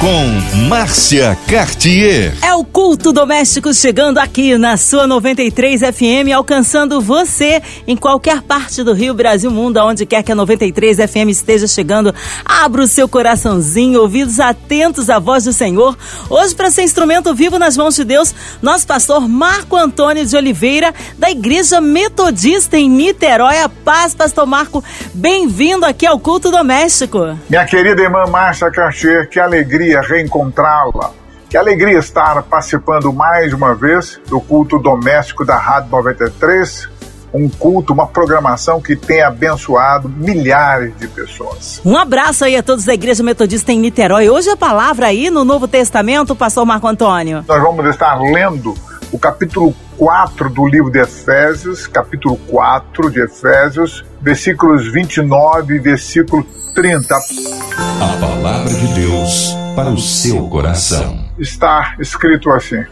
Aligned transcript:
com 0.00 0.66
Márcia 0.68 1.36
Cartier. 1.48 2.34
É 2.42 2.54
o 2.54 2.64
culto 2.64 3.12
doméstico 3.12 3.72
chegando 3.72 4.18
aqui 4.18 4.58
na 4.58 4.76
sua 4.76 5.06
93 5.06 5.80
FM, 5.80 6.32
alcançando 6.34 7.00
você 7.00 7.62
em 7.86 7.96
qualquer 7.96 8.42
parte 8.42 8.82
do 8.82 8.92
Rio, 8.92 9.14
Brasil, 9.14 9.50
mundo, 9.50 9.78
aonde 9.78 10.04
quer 10.04 10.22
que 10.22 10.32
a 10.32 10.34
93 10.34 10.98
FM 10.98 11.30
esteja 11.30 11.66
chegando. 11.66 12.14
Abra 12.44 12.82
o 12.82 12.86
seu 12.86 13.08
coraçãozinho, 13.08 14.00
ouvidos 14.00 14.38
atentos 14.38 15.08
à 15.08 15.18
voz 15.18 15.44
do 15.44 15.52
Senhor. 15.52 15.96
Hoje, 16.28 16.54
para 16.54 16.70
ser 16.70 16.82
instrumento 16.82 17.34
vivo 17.34 17.58
nas 17.58 17.76
mãos 17.76 17.96
de 17.96 18.04
Deus, 18.04 18.34
nosso 18.60 18.86
pastor 18.86 19.26
Marco 19.28 19.76
Antônio 19.76 20.26
de 20.26 20.36
Oliveira, 20.36 20.92
da 21.18 21.30
Igreja 21.30 21.80
Metodista 21.80 22.76
em 22.76 22.88
Niterói. 22.90 23.58
A 23.60 23.68
paz, 23.68 24.14
pastor 24.14 24.46
Marco. 24.46 24.84
Bem-vindo 25.14 25.86
aqui 25.86 26.06
ao 26.06 26.18
culto 26.18 26.50
doméstico. 26.50 27.38
Minha 27.48 27.64
querida 27.64 28.02
irmã 28.02 28.26
Márcia 28.26 28.70
Cartier, 28.70 29.28
que 29.28 29.40
alegria 29.40 29.85
alegria 29.86 30.00
reencontrá-la. 30.00 31.12
Que 31.48 31.56
alegria 31.56 31.98
estar 31.98 32.42
participando 32.42 33.12
mais 33.12 33.52
uma 33.52 33.74
vez 33.74 34.20
do 34.28 34.40
culto 34.40 34.78
doméstico 34.78 35.44
da 35.44 35.56
Rádio 35.56 35.90
93, 35.90 36.88
um 37.32 37.48
culto, 37.48 37.92
uma 37.92 38.06
programação 38.06 38.80
que 38.80 38.96
tem 38.96 39.22
abençoado 39.22 40.08
milhares 40.08 40.96
de 40.98 41.06
pessoas. 41.06 41.80
Um 41.84 41.96
abraço 41.96 42.44
aí 42.44 42.56
a 42.56 42.62
todos 42.62 42.84
da 42.84 42.94
Igreja 42.94 43.22
Metodista 43.22 43.72
em 43.72 43.78
Niterói. 43.78 44.28
Hoje 44.28 44.50
a 44.50 44.56
palavra 44.56 45.06
aí 45.06 45.30
no 45.30 45.44
Novo 45.44 45.68
Testamento, 45.68 46.34
pastor 46.34 46.66
Marco 46.66 46.88
Antônio. 46.88 47.44
Nós 47.46 47.62
vamos 47.62 47.86
estar 47.86 48.18
lendo 48.20 48.74
o 49.12 49.18
capítulo 49.18 49.74
4 49.98 50.50
do 50.50 50.66
livro 50.66 50.90
de 50.90 50.98
Efésios, 50.98 51.86
capítulo 51.86 52.36
4 52.48 53.10
de 53.10 53.20
Efésios, 53.20 54.04
versículos 54.20 54.88
29 54.88 55.76
e 55.76 55.78
versículo 55.78 56.44
30. 56.74 57.14
A 57.14 58.20
palavra 58.20 58.74
de 58.74 58.86
Deus 58.94 59.65
para 59.76 59.90
o 59.90 59.98
seu 59.98 60.48
coração. 60.48 61.18
Está 61.38 61.96
escrito 62.00 62.50
assim: 62.50 62.82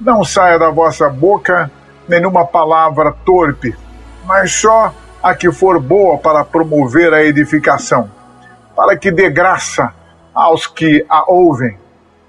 Não 0.00 0.22
saia 0.22 0.56
da 0.56 0.70
vossa 0.70 1.10
boca 1.10 1.68
nenhuma 2.08 2.46
palavra 2.46 3.12
torpe, 3.12 3.76
mas 4.24 4.52
só 4.52 4.94
a 5.20 5.34
que 5.34 5.50
for 5.50 5.80
boa 5.80 6.16
para 6.16 6.44
promover 6.44 7.12
a 7.12 7.24
edificação, 7.24 8.08
para 8.76 8.96
que 8.96 9.10
dê 9.10 9.28
graça 9.28 9.92
aos 10.32 10.68
que 10.68 11.04
a 11.08 11.24
ouvem. 11.30 11.76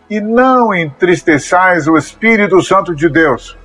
E 0.09 0.19
não 0.19 0.73
entristeçais 0.73 1.87
o 1.87 1.95
Espírito 1.95 2.63
Santo 2.63 2.95
de 2.95 3.07
Deus, 3.07 3.55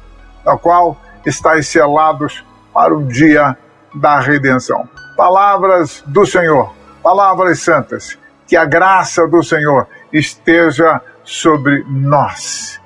na 0.45 0.59
qual 0.59 0.99
estáis 1.25 1.69
selados 1.69 2.45
para 2.75 2.95
o 2.95 3.03
dia 3.03 3.57
da 3.95 4.21
redenção. 4.21 4.87
Palavras 5.17 6.05
do 6.07 6.27
Senhor, 6.27 6.75
palavras 7.03 7.61
santas. 7.61 8.19
Que 8.47 8.59
a 8.59 8.67
graça 8.67 9.27
do 9.27 9.43
Senhor 9.43 9.89
esteja 10.15 11.01
sobre 11.25 11.85
nós. 11.89 12.81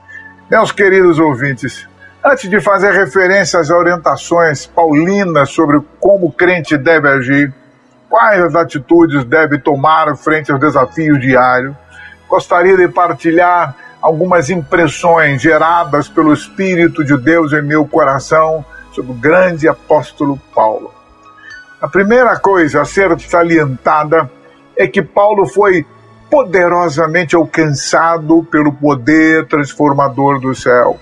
Meus 0.51 0.73
queridos 0.73 1.19
ouvintes, 1.19 1.87
antes 2.25 2.49
de 2.49 2.59
fazer 2.59 2.93
referência 2.93 3.61
às 3.61 3.69
orientações 3.69 4.65
paulinas 4.65 5.51
sobre 5.51 5.79
como 6.01 6.29
o 6.29 6.33
crente 6.33 6.79
deve 6.79 7.07
agir, 7.07 7.53
quais 8.09 8.43
as 8.43 8.55
atitudes 8.55 9.25
deve 9.25 9.59
tomar 9.59 10.17
frente 10.17 10.51
aos 10.51 10.59
desafios 10.59 11.21
diários, 11.21 11.77
gostaria 12.27 12.77
de 12.77 12.89
partilhar 12.89 13.77
algumas 14.01 14.49
impressões 14.49 15.43
geradas 15.43 16.09
pelo 16.09 16.33
Espírito 16.33 17.05
de 17.05 17.17
Deus 17.19 17.53
em 17.53 17.63
meu 17.63 17.87
coração 17.87 18.65
sobre 18.95 19.13
o 19.13 19.15
grande 19.15 19.69
apóstolo 19.69 20.41
Paulo. 20.55 20.95
A 21.81 21.89
primeira 21.89 22.39
coisa 22.39 22.81
a 22.81 22.85
ser 22.87 23.19
salientada 23.21 24.31
é 24.77 24.87
que 24.87 25.03
Paulo 25.03 25.47
foi 25.47 25.85
poderosamente 26.31 27.35
alcançado 27.35 28.43
pelo 28.51 28.73
poder 28.73 29.47
transformador 29.47 30.41
do 30.41 30.55
céu. 30.55 30.99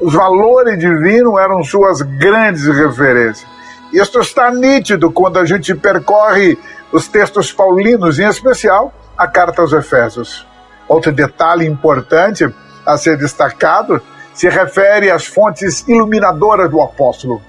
Os 0.00 0.14
valores 0.14 0.78
divinos 0.78 1.38
eram 1.38 1.62
suas 1.62 2.00
grandes 2.00 2.66
referências. 2.66 3.46
Isso 3.92 4.20
está 4.20 4.50
nítido 4.50 5.10
quando 5.10 5.38
a 5.38 5.44
gente 5.44 5.74
percorre 5.74 6.56
os 6.92 7.08
textos 7.08 7.52
paulinos, 7.52 8.18
em 8.18 8.28
especial 8.28 8.94
a 9.16 9.26
carta 9.26 9.60
aos 9.60 9.72
Efésios. 9.72 10.46
Outro 10.88 11.12
detalhe 11.12 11.66
importante 11.66 12.48
a 12.86 12.96
ser 12.96 13.16
destacado 13.16 14.00
se 14.32 14.48
refere 14.48 15.10
às 15.10 15.26
fontes 15.26 15.86
iluminadoras 15.86 16.70
do 16.70 16.80
apóstolo. 16.80 17.42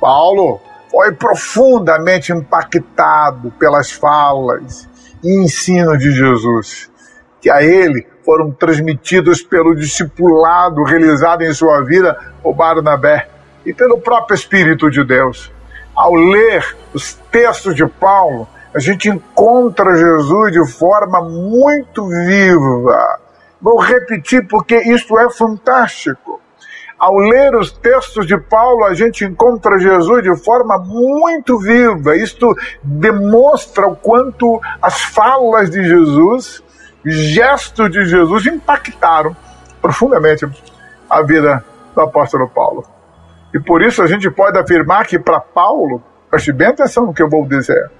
Paulo 0.00 0.60
foi 0.90 1.12
profundamente 1.12 2.32
impactado 2.32 3.52
pelas 3.58 3.90
falas 3.90 4.88
e 5.22 5.42
ensino 5.42 5.96
de 5.96 6.10
Jesus, 6.10 6.90
que 7.40 7.50
a 7.50 7.62
ele 7.62 8.06
foram 8.24 8.50
transmitidos 8.50 9.42
pelo 9.42 9.74
discipulado 9.74 10.82
realizado 10.84 11.42
em 11.42 11.52
sua 11.52 11.82
vida 11.82 12.16
por 12.42 12.54
Barnabé 12.54 13.28
e 13.64 13.72
pelo 13.72 14.00
próprio 14.00 14.34
Espírito 14.34 14.90
de 14.90 15.04
Deus. 15.04 15.52
Ao 15.94 16.14
ler 16.14 16.76
os 16.94 17.14
textos 17.30 17.74
de 17.74 17.86
Paulo, 17.86 18.46
a 18.74 18.78
gente 18.78 19.08
encontra 19.08 19.96
Jesus 19.96 20.52
de 20.52 20.72
forma 20.72 21.22
muito 21.22 22.06
viva. 22.06 23.18
Vou 23.60 23.80
repetir 23.80 24.46
porque 24.46 24.76
isso 24.76 25.18
é 25.18 25.28
fantástico. 25.30 26.40
Ao 26.98 27.16
ler 27.16 27.54
os 27.54 27.70
textos 27.70 28.26
de 28.26 28.36
Paulo, 28.36 28.84
a 28.84 28.92
gente 28.92 29.24
encontra 29.24 29.78
Jesus 29.78 30.20
de 30.20 30.34
forma 30.42 30.78
muito 30.78 31.56
viva. 31.60 32.16
Isto 32.16 32.56
demonstra 32.82 33.86
o 33.86 33.94
quanto 33.94 34.60
as 34.82 35.00
falas 35.02 35.70
de 35.70 35.84
Jesus, 35.84 36.60
gestos 37.04 37.88
de 37.92 38.04
Jesus 38.04 38.46
impactaram 38.46 39.36
profundamente 39.80 40.44
a 41.08 41.22
vida 41.22 41.64
do 41.94 42.00
apóstolo 42.00 42.48
Paulo. 42.48 42.84
E 43.54 43.60
por 43.60 43.80
isso 43.80 44.02
a 44.02 44.08
gente 44.08 44.28
pode 44.28 44.58
afirmar 44.58 45.06
que 45.06 45.20
para 45.20 45.38
Paulo, 45.38 46.02
preste 46.28 46.52
bem 46.52 46.66
atenção 46.66 47.06
no 47.06 47.14
que 47.14 47.22
eu 47.22 47.30
vou 47.30 47.46
dizer, 47.46 47.90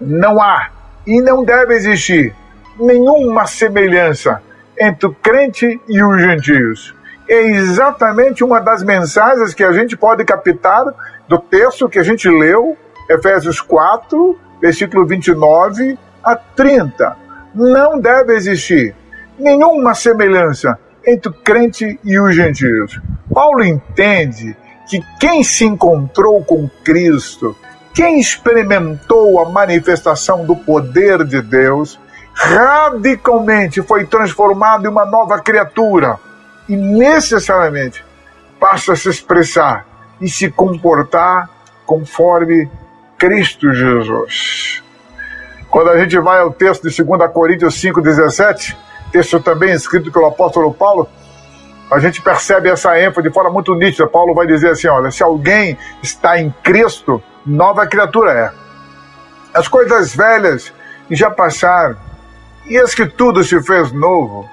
não 0.00 0.40
há 0.40 0.70
e 1.06 1.20
não 1.20 1.44
deve 1.44 1.74
existir 1.74 2.34
nenhuma 2.78 3.46
semelhança 3.46 4.42
entre 4.78 5.08
o 5.08 5.14
crente 5.14 5.78
e 5.86 6.02
os 6.02 6.22
gentios 6.22 6.99
é 7.30 7.42
exatamente 7.42 8.42
uma 8.42 8.58
das 8.60 8.82
mensagens 8.82 9.54
que 9.54 9.62
a 9.62 9.70
gente 9.70 9.96
pode 9.96 10.24
captar 10.24 10.84
do 11.28 11.38
texto 11.38 11.88
que 11.88 12.00
a 12.00 12.02
gente 12.02 12.28
leu, 12.28 12.76
Efésios 13.08 13.60
4, 13.60 14.36
versículo 14.60 15.06
29 15.06 15.96
a 16.24 16.34
30. 16.34 17.16
Não 17.54 18.00
deve 18.00 18.34
existir 18.34 18.96
nenhuma 19.38 19.94
semelhança 19.94 20.76
entre 21.06 21.30
o 21.30 21.32
crente 21.32 22.00
e 22.02 22.18
os 22.18 22.34
gentios. 22.34 23.00
Paulo 23.32 23.62
entende 23.62 24.56
que 24.88 25.00
quem 25.20 25.44
se 25.44 25.64
encontrou 25.64 26.42
com 26.42 26.68
Cristo, 26.84 27.56
quem 27.94 28.18
experimentou 28.18 29.40
a 29.40 29.48
manifestação 29.48 30.44
do 30.44 30.56
poder 30.56 31.24
de 31.24 31.40
Deus, 31.40 31.96
radicalmente 32.34 33.80
foi 33.82 34.04
transformado 34.04 34.84
em 34.84 34.88
uma 34.88 35.04
nova 35.06 35.38
criatura 35.38 36.18
e 36.70 36.76
necessariamente 36.76 38.04
passa 38.60 38.92
a 38.92 38.96
se 38.96 39.08
expressar 39.08 39.84
e 40.20 40.28
se 40.28 40.48
comportar 40.48 41.50
conforme 41.84 42.70
Cristo 43.18 43.72
Jesus. 43.72 44.80
Quando 45.68 45.90
a 45.90 45.98
gente 45.98 46.16
vai 46.20 46.40
ao 46.40 46.52
texto 46.52 46.88
de 46.88 47.02
2 47.02 47.32
Coríntios 47.32 47.74
5,17, 47.74 48.76
texto 49.10 49.40
também 49.40 49.72
escrito 49.72 50.12
pelo 50.12 50.26
apóstolo 50.26 50.72
Paulo, 50.72 51.08
a 51.90 51.98
gente 51.98 52.22
percebe 52.22 52.70
essa 52.70 52.96
ênfase 53.00 53.26
de 53.26 53.34
forma 53.34 53.50
muito 53.50 53.74
nítida. 53.74 54.06
Paulo 54.06 54.32
vai 54.32 54.46
dizer 54.46 54.70
assim: 54.70 54.86
olha, 54.86 55.10
se 55.10 55.24
alguém 55.24 55.76
está 56.00 56.38
em 56.38 56.54
Cristo, 56.62 57.20
nova 57.44 57.84
criatura 57.84 58.30
é. 58.30 58.52
As 59.52 59.66
coisas 59.66 60.14
velhas 60.14 60.72
já 61.10 61.32
passaram, 61.32 61.96
e 62.66 62.78
as 62.78 62.94
que 62.94 63.06
tudo 63.06 63.42
se 63.42 63.60
fez 63.60 63.90
novo. 63.90 64.48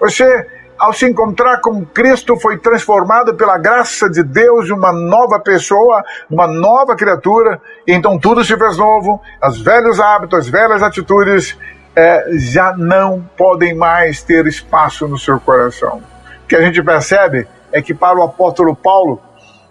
Você 0.00 0.53
ao 0.84 0.92
se 0.92 1.06
encontrar 1.06 1.60
com 1.60 1.84
Cristo, 1.84 2.38
foi 2.38 2.58
transformado 2.58 3.34
pela 3.34 3.56
graça 3.56 4.08
de 4.08 4.22
Deus 4.22 4.68
em 4.68 4.72
uma 4.72 4.92
nova 4.92 5.40
pessoa, 5.40 6.04
uma 6.30 6.46
nova 6.46 6.94
criatura, 6.94 7.58
e 7.86 7.92
então 7.92 8.18
tudo 8.18 8.44
se 8.44 8.54
fez 8.56 8.76
novo, 8.76 9.20
os 9.42 9.62
velhos 9.62 9.98
hábitos, 9.98 10.40
as 10.40 10.48
velhas 10.48 10.82
atitudes 10.82 11.58
é, 11.96 12.26
já 12.32 12.76
não 12.76 13.26
podem 13.34 13.74
mais 13.74 14.22
ter 14.22 14.46
espaço 14.46 15.08
no 15.08 15.18
seu 15.18 15.40
coração. 15.40 16.02
O 16.44 16.46
que 16.46 16.56
a 16.56 16.60
gente 16.60 16.82
percebe 16.82 17.48
é 17.72 17.80
que 17.80 17.94
para 17.94 18.18
o 18.18 18.22
apóstolo 18.22 18.76
Paulo 18.76 19.22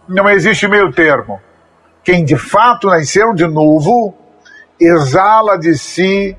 não 0.09 0.27
existe 0.27 0.67
meio 0.67 0.91
termo. 0.91 1.39
Quem 2.03 2.25
de 2.25 2.37
fato 2.37 2.87
nasceu 2.87 3.35
de 3.35 3.45
novo 3.45 4.15
exala 4.79 5.59
de 5.59 5.77
si 5.77 6.35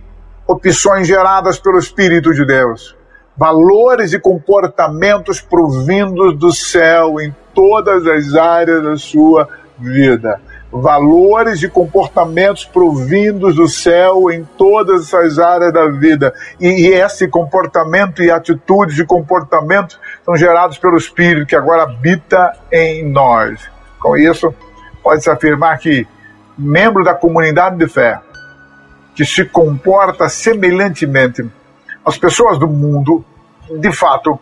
opções 0.49 1.07
geradas 1.07 1.61
pelo 1.61 1.79
Espírito 1.79 2.35
de 2.35 2.45
Deus 2.45 2.97
valores 3.37 4.13
e 4.13 4.19
comportamentos 4.19 5.41
provindos 5.41 6.37
do 6.39 6.53
céu 6.53 7.21
em 7.21 7.35
todas 7.53 8.07
as 8.07 8.35
áreas 8.35 8.83
da 8.83 8.97
sua 8.97 9.49
vida. 9.79 10.41
Valores 10.71 11.63
e 11.63 11.69
comportamentos 11.69 12.65
provindos 12.65 13.55
do 13.55 13.69
céu 13.69 14.31
em 14.31 14.45
todas 14.57 15.03
essas 15.03 15.39
áreas 15.39 15.73
da 15.73 15.87
vida. 15.89 16.35
E, 16.59 16.67
e 16.67 16.95
esse 16.95 17.29
comportamento 17.29 18.23
e 18.23 18.31
atitudes 18.31 18.97
de 18.97 19.05
comportamento 19.05 19.99
são 20.25 20.37
gerados 20.37 20.77
pelo 20.79 20.97
Espírito 20.97 21.47
que 21.47 21.57
agora 21.57 21.85
habita 21.85 22.57
em 22.73 23.09
nós. 23.09 23.61
Com 24.01 24.17
isso, 24.17 24.53
pode-se 25.03 25.31
afirmar 25.31 25.79
que 25.79 26.07
membro 26.59 27.05
da 27.05 27.15
comunidade 27.15 27.77
de 27.77 27.87
fé 27.87 28.21
que 29.15 29.25
se 29.25 29.45
comporta 29.45 30.29
semelhantemente 30.29 31.49
às 32.05 32.19
pessoas 32.19 32.59
do 32.59 32.69
mundo, 32.69 33.25
de 33.71 33.93
fato, 33.93 34.39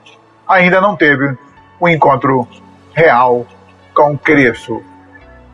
ainda 0.49 0.81
não 0.81 0.97
teve 0.97 1.37
um 1.81 1.89
encontro 1.89 2.47
real 2.93 3.47
com 3.95 4.17
Cristo. 4.19 4.83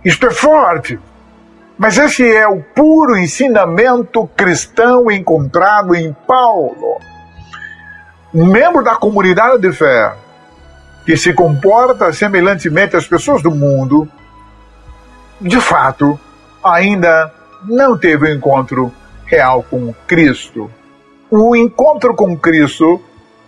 Isto 0.05 0.27
é 0.27 0.31
forte, 0.31 0.99
mas 1.77 1.99
esse 1.99 2.27
é 2.27 2.47
o 2.49 2.63
puro 2.63 3.17
ensinamento 3.17 4.27
cristão 4.37 5.11
encontrado 5.11 5.95
em 5.95 6.15
Paulo. 6.27 6.99
Um 8.35 8.47
membro 8.47 8.83
da 8.83 8.97
comunidade 8.97 9.61
de 9.61 9.73
fé 9.73 10.15
que 11.05 11.17
se 11.17 11.33
comporta 11.33 12.13
semelhantemente 12.13 12.97
às 12.97 13.07
pessoas 13.07 13.43
do 13.43 13.51
mundo, 13.51 14.09
de 15.41 15.61
fato, 15.61 16.19
ainda 16.63 17.33
não 17.65 17.97
teve 17.97 18.31
um 18.31 18.35
encontro 18.35 18.93
real 19.25 19.63
com 19.63 19.95
Cristo. 20.07 20.71
O 21.31 21.55
encontro 21.55 22.15
com 22.15 22.35
Cristo, 22.39 23.03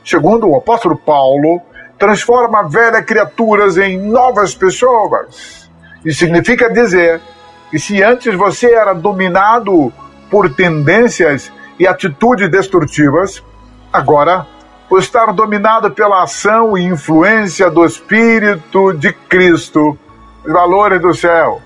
segundo 0.04 0.46
o 0.46 0.56
apóstolo 0.56 0.98
Paulo, 0.98 1.62
transforma 1.98 2.68
velhas 2.68 3.06
criaturas 3.06 3.78
em 3.78 3.98
novas 3.98 4.54
pessoas. 4.54 5.70
Isso 6.04 6.18
significa 6.18 6.70
dizer 6.70 7.22
que 7.70 7.78
se 7.78 8.02
antes 8.02 8.34
você 8.34 8.74
era 8.74 8.92
dominado 8.92 9.90
por 10.30 10.52
tendências 10.54 11.50
e 11.78 11.86
atitudes 11.86 12.50
destrutivas, 12.50 13.42
agora, 13.90 14.46
por 14.86 14.98
estar 14.98 15.32
dominado 15.32 15.90
pela 15.90 16.22
ação 16.22 16.76
e 16.76 16.84
influência 16.84 17.70
do 17.70 17.82
Espírito 17.86 18.92
de 18.92 19.10
Cristo, 19.10 19.98
os 20.44 20.52
valores 20.52 21.00
do 21.00 21.14
céu, 21.14 21.62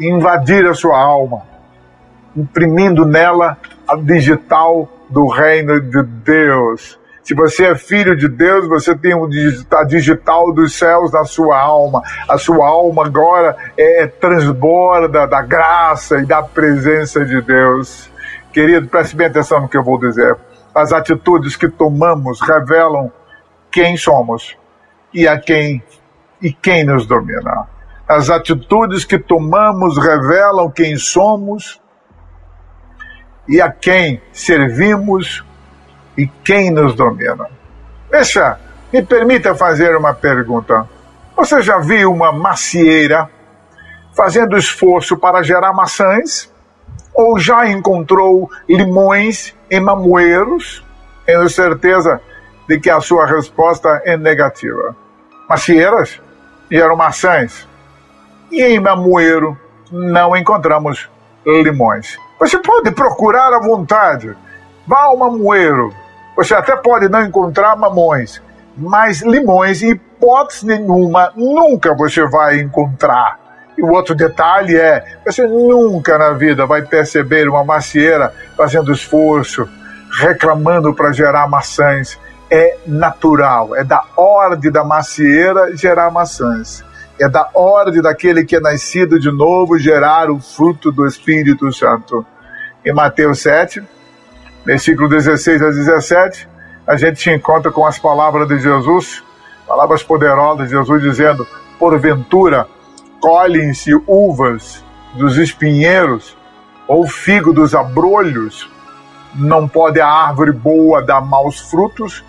invadir 0.00 0.66
a 0.66 0.72
sua 0.72 0.98
alma, 0.98 1.42
imprimindo 2.34 3.04
nela 3.04 3.58
a 3.86 3.94
digital 3.94 4.88
do 5.08 5.26
reino 5.26 5.80
de 5.80 6.02
Deus. 6.02 6.98
Se 7.22 7.34
você 7.34 7.66
é 7.66 7.74
filho 7.74 8.16
de 8.16 8.26
Deus, 8.26 8.66
você 8.66 8.96
tem 8.96 9.12
a 9.12 9.84
digital 9.84 10.50
dos 10.52 10.74
céus 10.74 11.12
na 11.12 11.24
sua 11.24 11.60
alma. 11.60 12.02
A 12.26 12.38
sua 12.38 12.66
alma 12.66 13.04
agora 13.04 13.54
é 13.76 14.06
transborda 14.06 15.26
da 15.26 15.42
graça 15.42 16.18
e 16.18 16.24
da 16.24 16.42
presença 16.42 17.24
de 17.26 17.42
Deus. 17.42 18.10
Querido, 18.50 18.88
preste 18.88 19.14
bem 19.14 19.26
atenção 19.26 19.60
no 19.60 19.68
que 19.68 19.76
eu 19.76 19.84
vou 19.84 19.98
dizer. 19.98 20.38
As 20.74 20.90
atitudes 20.90 21.54
que 21.54 21.68
tomamos 21.68 22.40
revelam 22.40 23.12
quem 23.70 23.96
somos 23.96 24.56
e 25.12 25.28
a 25.28 25.38
quem 25.38 25.82
e 26.40 26.50
quem 26.50 26.82
nos 26.82 27.04
domina. 27.04 27.68
As 28.08 28.30
atitudes 28.30 29.04
que 29.04 29.18
tomamos 29.18 29.98
revelam 29.98 30.70
quem 30.70 30.96
somos 30.96 31.78
e 33.48 33.60
a 33.60 33.70
quem 33.70 34.20
servimos 34.32 35.44
e 36.16 36.26
quem 36.26 36.70
nos 36.70 36.94
domina. 36.94 37.48
Deixa, 38.10 38.58
me 38.92 39.02
permita 39.02 39.54
fazer 39.54 39.96
uma 39.96 40.12
pergunta. 40.12 40.88
Você 41.36 41.62
já 41.62 41.78
viu 41.78 42.12
uma 42.12 42.32
macieira 42.32 43.30
fazendo 44.14 44.56
esforço 44.56 45.16
para 45.16 45.42
gerar 45.42 45.72
maçãs? 45.72 46.52
Ou 47.14 47.38
já 47.38 47.66
encontrou 47.68 48.50
limões 48.68 49.54
em 49.70 49.80
mamoeiros? 49.80 50.84
Tenho 51.24 51.48
certeza 51.48 52.20
de 52.68 52.78
que 52.78 52.90
a 52.90 53.00
sua 53.00 53.26
resposta 53.26 54.02
é 54.04 54.16
negativa. 54.16 54.94
Macieiras 55.48 56.20
geram 56.70 56.96
maçãs. 56.96 57.66
E 58.50 58.62
em 58.62 58.80
mamoeiro 58.80 59.58
não 59.90 60.36
encontramos 60.36 61.08
limões. 61.46 62.18
Você 62.38 62.58
pode 62.58 62.90
procurar 62.92 63.52
à 63.52 63.58
vontade. 63.58 64.36
Vá 64.86 65.02
ao 65.02 65.16
mamoeiro. 65.16 65.92
Você 66.36 66.54
até 66.54 66.76
pode 66.76 67.08
não 67.08 67.24
encontrar 67.24 67.76
mamões, 67.76 68.40
mas 68.76 69.22
limões, 69.22 69.82
em 69.82 69.90
hipótese 69.90 70.64
nenhuma, 70.64 71.32
nunca 71.34 71.94
você 71.94 72.24
vai 72.28 72.60
encontrar. 72.60 73.40
E 73.76 73.82
o 73.82 73.88
outro 73.88 74.14
detalhe 74.14 74.76
é: 74.76 75.04
você 75.26 75.46
nunca 75.46 76.16
na 76.16 76.30
vida 76.30 76.64
vai 76.64 76.82
perceber 76.82 77.48
uma 77.48 77.64
macieira 77.64 78.32
fazendo 78.56 78.92
esforço, 78.92 79.68
reclamando 80.20 80.94
para 80.94 81.12
gerar 81.12 81.48
maçãs. 81.48 82.18
É 82.50 82.78
natural, 82.86 83.76
é 83.76 83.84
da 83.84 84.02
ordem 84.16 84.70
da 84.70 84.82
macieira 84.82 85.76
gerar 85.76 86.10
maçãs. 86.10 86.82
É 87.20 87.28
da 87.28 87.50
ordem 87.52 88.00
daquele 88.00 88.44
que 88.44 88.56
é 88.56 88.60
nascido 88.60 89.18
de 89.18 89.30
novo 89.30 89.78
gerar 89.78 90.30
o 90.30 90.38
fruto 90.38 90.92
do 90.92 91.04
Espírito 91.04 91.72
Santo. 91.72 92.24
Em 92.84 92.92
Mateus 92.92 93.40
7, 93.42 93.82
versículo 94.64 95.08
16 95.08 95.62
a 95.62 95.70
17, 95.70 96.48
a 96.86 96.96
gente 96.96 97.20
se 97.20 97.30
encontra 97.30 97.72
com 97.72 97.84
as 97.84 97.98
palavras 97.98 98.46
de 98.46 98.60
Jesus, 98.60 99.22
palavras 99.66 100.02
poderosas 100.02 100.68
de 100.68 100.76
Jesus 100.76 101.02
dizendo: 101.02 101.46
Porventura, 101.78 102.68
colhem-se 103.20 103.92
uvas 104.06 104.84
dos 105.14 105.36
espinheiros 105.36 106.36
ou 106.86 107.06
figo 107.06 107.52
dos 107.52 107.74
abrolhos, 107.74 108.70
não 109.34 109.68
pode 109.68 110.00
a 110.00 110.08
árvore 110.08 110.52
boa 110.52 111.02
dar 111.02 111.20
maus 111.20 111.60
frutos, 111.60 112.24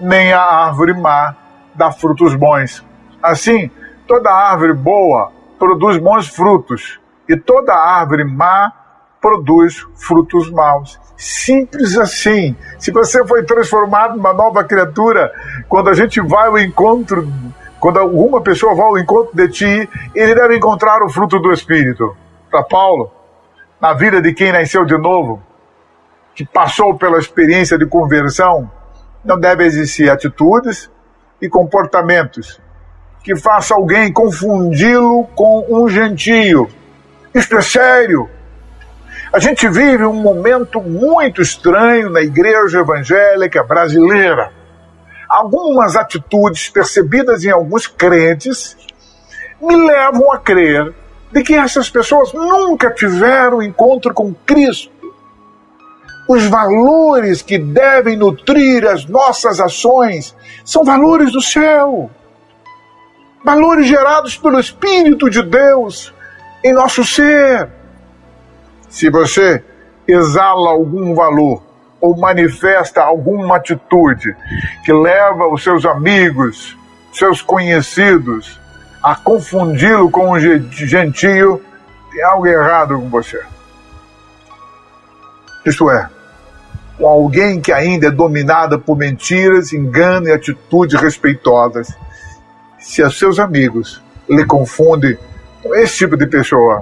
nem 0.00 0.32
a 0.32 0.40
árvore 0.40 0.92
má 0.92 1.34
dar 1.74 1.92
frutos 1.92 2.34
bons. 2.34 2.84
Assim, 3.22 3.70
Toda 4.06 4.30
árvore 4.30 4.74
boa 4.74 5.32
produz 5.58 5.96
bons 5.96 6.28
frutos, 6.28 7.00
e 7.26 7.36
toda 7.36 7.74
árvore 7.74 8.22
má 8.22 8.70
produz 9.18 9.86
frutos 9.94 10.50
maus. 10.50 11.00
Simples 11.16 11.96
assim. 11.96 12.54
Se 12.78 12.90
você 12.90 13.26
foi 13.26 13.44
transformado 13.44 14.16
numa 14.16 14.34
nova 14.34 14.62
criatura, 14.62 15.32
quando 15.68 15.88
a 15.88 15.94
gente 15.94 16.20
vai 16.20 16.48
ao 16.48 16.58
encontro, 16.58 17.26
quando 17.80 17.98
alguma 17.98 18.42
pessoa 18.42 18.74
vai 18.74 18.84
ao 18.84 18.98
encontro 18.98 19.34
de 19.34 19.48
ti, 19.48 19.90
ele 20.14 20.34
deve 20.34 20.56
encontrar 20.56 21.02
o 21.02 21.08
fruto 21.08 21.38
do 21.38 21.50
Espírito. 21.50 22.14
Para 22.50 22.62
Paulo, 22.62 23.10
na 23.80 23.94
vida 23.94 24.20
de 24.20 24.34
quem 24.34 24.52
nasceu 24.52 24.84
de 24.84 24.98
novo, 24.98 25.42
que 26.34 26.44
passou 26.44 26.94
pela 26.98 27.18
experiência 27.18 27.78
de 27.78 27.86
conversão, 27.86 28.70
não 29.24 29.40
deve 29.40 29.64
existir 29.64 30.10
atitudes 30.10 30.90
e 31.40 31.48
comportamentos 31.48 32.60
que 33.24 33.34
faça 33.34 33.74
alguém 33.74 34.12
confundi-lo 34.12 35.24
com 35.34 35.64
um 35.70 35.88
gentio. 35.88 36.68
Isto 37.34 37.56
é 37.56 37.62
sério. 37.62 38.28
A 39.32 39.38
gente 39.38 39.66
vive 39.66 40.04
um 40.04 40.12
momento 40.12 40.80
muito 40.80 41.40
estranho 41.40 42.10
na 42.10 42.20
igreja 42.20 42.80
evangélica 42.80 43.64
brasileira. 43.64 44.52
Algumas 45.26 45.96
atitudes 45.96 46.68
percebidas 46.68 47.42
em 47.44 47.50
alguns 47.50 47.86
crentes 47.86 48.76
me 49.58 49.74
levam 49.74 50.30
a 50.30 50.38
crer 50.38 50.94
de 51.32 51.42
que 51.42 51.54
essas 51.54 51.88
pessoas 51.88 52.34
nunca 52.34 52.92
tiveram 52.92 53.62
encontro 53.62 54.12
com 54.12 54.34
Cristo. 54.34 54.92
Os 56.28 56.44
valores 56.44 57.40
que 57.40 57.58
devem 57.58 58.18
nutrir 58.18 58.86
as 58.86 59.06
nossas 59.06 59.60
ações 59.60 60.36
são 60.62 60.84
valores 60.84 61.32
do 61.32 61.40
céu 61.40 62.10
valores 63.44 63.86
gerados 63.86 64.38
pelo 64.38 64.58
Espírito 64.58 65.28
de 65.28 65.42
Deus 65.42 66.12
em 66.64 66.72
nosso 66.72 67.04
ser. 67.04 67.68
Se 68.88 69.10
você 69.10 69.62
exala 70.08 70.70
algum 70.70 71.14
valor 71.14 71.62
ou 72.00 72.16
manifesta 72.16 73.02
alguma 73.02 73.56
atitude 73.56 74.34
que 74.84 74.92
leva 74.92 75.46
os 75.48 75.62
seus 75.62 75.84
amigos, 75.84 76.76
seus 77.12 77.42
conhecidos, 77.42 78.58
a 79.02 79.14
confundi-lo 79.14 80.10
com 80.10 80.32
um 80.32 80.40
gentio, 80.40 81.62
tem 82.10 82.22
algo 82.22 82.46
errado 82.46 82.98
com 82.98 83.10
você. 83.10 83.42
Isto 85.66 85.90
é, 85.90 86.08
com 86.96 87.06
alguém 87.06 87.60
que 87.60 87.72
ainda 87.72 88.06
é 88.06 88.10
dominado 88.10 88.78
por 88.78 88.96
mentiras, 88.96 89.72
engano 89.72 90.28
e 90.28 90.32
atitudes 90.32 90.98
respeitosas 91.00 91.94
se 92.84 93.02
os 93.02 93.18
seus 93.18 93.38
amigos 93.38 94.02
lhe 94.28 94.44
confundem 94.44 95.16
com 95.62 95.74
esse 95.74 95.96
tipo 95.96 96.18
de 96.18 96.26
pessoa, 96.26 96.80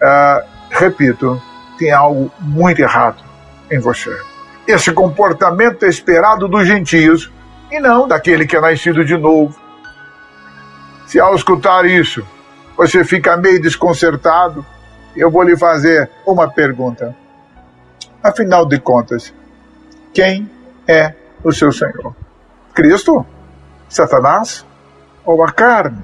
uh, 0.00 0.48
repito, 0.70 1.42
tem 1.76 1.90
algo 1.90 2.30
muito 2.38 2.80
errado 2.80 3.20
em 3.68 3.80
você. 3.80 4.16
Esse 4.64 4.92
comportamento 4.92 5.84
esperado 5.84 6.46
dos 6.46 6.68
gentios 6.68 7.32
e 7.68 7.80
não 7.80 8.06
daquele 8.06 8.46
que 8.46 8.56
é 8.56 8.60
nascido 8.60 9.04
de 9.04 9.16
novo. 9.16 9.58
Se 11.04 11.18
ao 11.18 11.34
escutar 11.34 11.84
isso 11.84 12.24
você 12.76 13.02
fica 13.02 13.36
meio 13.36 13.60
desconcertado, 13.60 14.64
eu 15.16 15.28
vou 15.32 15.42
lhe 15.42 15.56
fazer 15.56 16.08
uma 16.24 16.48
pergunta. 16.48 17.14
Afinal 18.22 18.64
de 18.64 18.78
contas, 18.78 19.34
quem 20.14 20.48
é 20.86 21.12
o 21.42 21.52
seu 21.52 21.72
Senhor? 21.72 22.14
Cristo? 22.72 23.26
Satanás? 23.88 24.67
Ou 25.28 25.44
a 25.44 25.52
carne? 25.52 26.02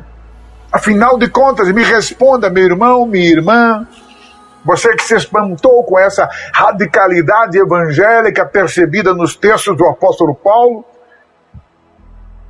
Afinal 0.70 1.16
de 1.16 1.30
contas, 1.30 1.72
me 1.72 1.82
responda, 1.82 2.50
meu 2.50 2.62
irmão, 2.62 3.06
minha 3.06 3.30
irmã, 3.30 3.88
você 4.62 4.94
que 4.94 5.02
se 5.02 5.14
espantou 5.14 5.82
com 5.82 5.98
essa 5.98 6.28
radicalidade 6.52 7.56
evangélica 7.56 8.44
percebida 8.44 9.14
nos 9.14 9.34
textos 9.34 9.74
do 9.78 9.86
apóstolo 9.86 10.34
Paulo, 10.34 10.84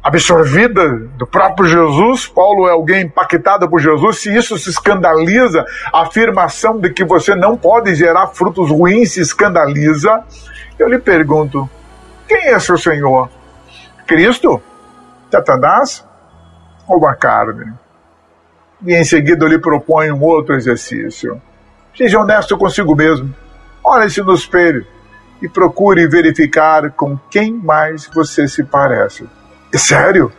absorvida 0.03 0.89
do 1.17 1.25
próprio 1.29 1.69
Jesus, 1.69 2.27
Paulo 2.27 2.67
é 2.67 2.73
alguém 2.73 3.03
impactado 3.03 3.71
por 3.71 3.79
Jesus, 3.79 4.19
se 4.19 4.37
isso 4.37 4.59
se 4.59 4.71
escandaliza, 4.71 5.65
a 5.93 6.03
afirmação 6.03 6.81
de 6.81 6.93
que 6.93 7.05
você 7.05 7.37
não 7.37 7.57
pode 7.57 7.95
gerar 7.95 8.27
frutos 8.35 8.69
ruins 8.69 9.13
se 9.13 9.21
escandaliza, 9.21 10.25
eu 10.77 10.89
lhe 10.89 10.99
pergunto: 10.99 11.71
quem 12.27 12.49
é 12.49 12.59
seu 12.59 12.77
Senhor? 12.77 13.31
Cristo? 14.09 14.61
Satanás? 15.31 16.05
Ou 16.87 17.07
a 17.07 17.15
carne? 17.15 17.73
E 18.85 18.95
em 18.95 19.05
seguida 19.05 19.47
lhe 19.47 19.59
proponho 19.59 20.15
um 20.15 20.23
outro 20.23 20.55
exercício. 20.55 21.41
Seja 21.97 22.21
honesto 22.21 22.59
consigo 22.59 22.95
mesmo. 22.95 23.35
Olhe-se 23.83 24.21
no 24.23 24.35
espelho 24.35 24.87
e 25.41 25.49
procure 25.49 26.07
verificar 26.09 26.91
com 26.93 27.19
quem 27.31 27.53
mais 27.53 28.07
você 28.07 28.49
se 28.49 28.65
parece. 28.65 29.29
É 29.73 29.79
sério? 29.79 30.33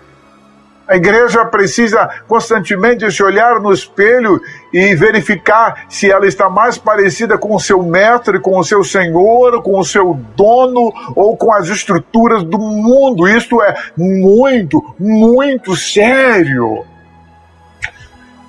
A 0.88 0.96
igreja 0.96 1.44
precisa 1.46 2.08
constantemente 2.28 3.12
se 3.12 3.24
olhar 3.24 3.60
no 3.60 3.74
espelho 3.74 4.40
e 4.74 4.96
verificar 4.96 5.86
se 5.90 6.12
ela 6.12 6.28
está 6.28 6.50
mais 6.50 6.78
parecida 6.78 7.38
com 7.38 7.56
o 7.56 7.60
seu 7.60 7.82
mestre, 7.84 8.40
com 8.40 8.58
o 8.58 8.64
seu 8.64 8.84
senhor, 8.84 9.62
com 9.62 9.80
o 9.80 9.86
seu 9.86 10.14
dono 10.36 10.94
ou 11.16 11.38
com 11.38 11.52
as 11.54 11.68
estruturas 11.68 12.44
do 12.44 12.58
mundo. 12.58 13.28
Isto 13.28 13.62
é 13.62 13.76
muito, 13.98 14.96
muito 15.00 15.76
sério. 15.76 16.84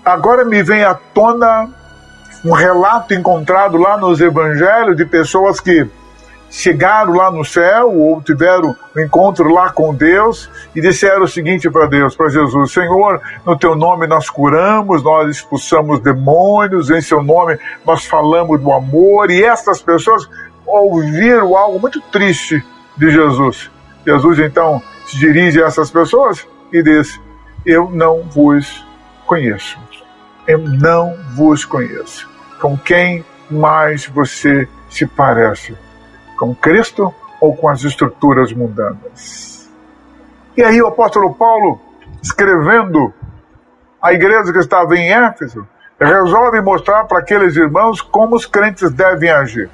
Agora 0.05 0.45
me 0.45 0.63
vem 0.63 0.85
à 0.85 0.95
tona 0.95 1.69
um 2.45 2.53
relato 2.53 3.13
encontrado 3.13 3.77
lá 3.77 3.97
nos 3.97 4.21
evangelhos 4.21 4.97
de 4.97 5.05
pessoas 5.05 5.59
que 5.59 5.87
chegaram 6.51 7.15
lá 7.15 7.31
no 7.31 7.45
céu 7.45 7.93
ou 7.93 8.23
tiveram 8.23 8.77
um 8.97 9.01
encontro 9.01 9.53
lá 9.53 9.71
com 9.71 9.95
Deus 9.95 10.51
e 10.75 10.81
disseram 10.81 11.25
o 11.25 11.29
seguinte 11.29 11.71
para 11.71 11.87
Deus, 11.87 12.17
para 12.17 12.29
Jesus: 12.29 12.73
Senhor, 12.73 13.21
no 13.45 13.59
teu 13.59 13.75
nome 13.75 14.07
nós 14.07 14.31
curamos, 14.31 15.03
nós 15.03 15.29
expulsamos 15.37 16.01
demônios, 16.01 16.91
em 16.91 17.01
seu 17.01 17.23
nome 17.23 17.59
nós 17.85 18.07
falamos 18.07 18.61
do 18.61 18.73
amor. 18.73 19.31
E 19.31 19.45
estas 19.45 19.81
pessoas 19.83 20.29
ouviram 20.67 21.57
algo 21.57 21.81
muito 21.81 22.01
triste 22.01 22.65
de 22.97 23.11
Jesus. 23.11 23.71
Jesus 24.07 24.39
então 24.39 24.83
se 25.07 25.19
dirige 25.19 25.63
a 25.63 25.67
essas 25.67 25.91
pessoas 25.91 26.47
e 26.73 26.83
diz: 26.83 27.21
Eu 27.65 27.91
não 27.91 28.23
vos 28.23 28.85
conheço 29.27 29.79
eu 30.47 30.59
não 30.59 31.17
vos 31.35 31.65
conheço. 31.65 32.29
Com 32.61 32.79
quem 32.79 33.25
mais 33.51 34.07
você 34.07 34.69
se 34.89 35.07
parece? 35.07 35.77
Com 36.39 36.55
Cristo 36.55 37.15
ou 37.41 37.57
com 37.57 37.69
as 37.69 37.83
estruturas 37.83 38.53
mundanas? 38.53 39.69
E 40.57 40.63
aí 40.63 40.81
o 40.81 40.87
apóstolo 40.87 41.35
Paulo, 41.35 41.81
escrevendo 42.23 43.13
a 44.01 44.13
igreja 44.13 44.53
que 44.53 44.59
estava 44.59 44.97
em 44.97 45.13
Éfeso, 45.13 45.67
resolve 46.01 46.61
mostrar 46.61 47.05
para 47.05 47.21
aqueles 47.21 47.57
irmãos 47.57 48.01
como 48.01 48.37
os 48.37 48.47
crentes 48.47 48.91
devem 48.91 49.31
agir. 49.31 49.71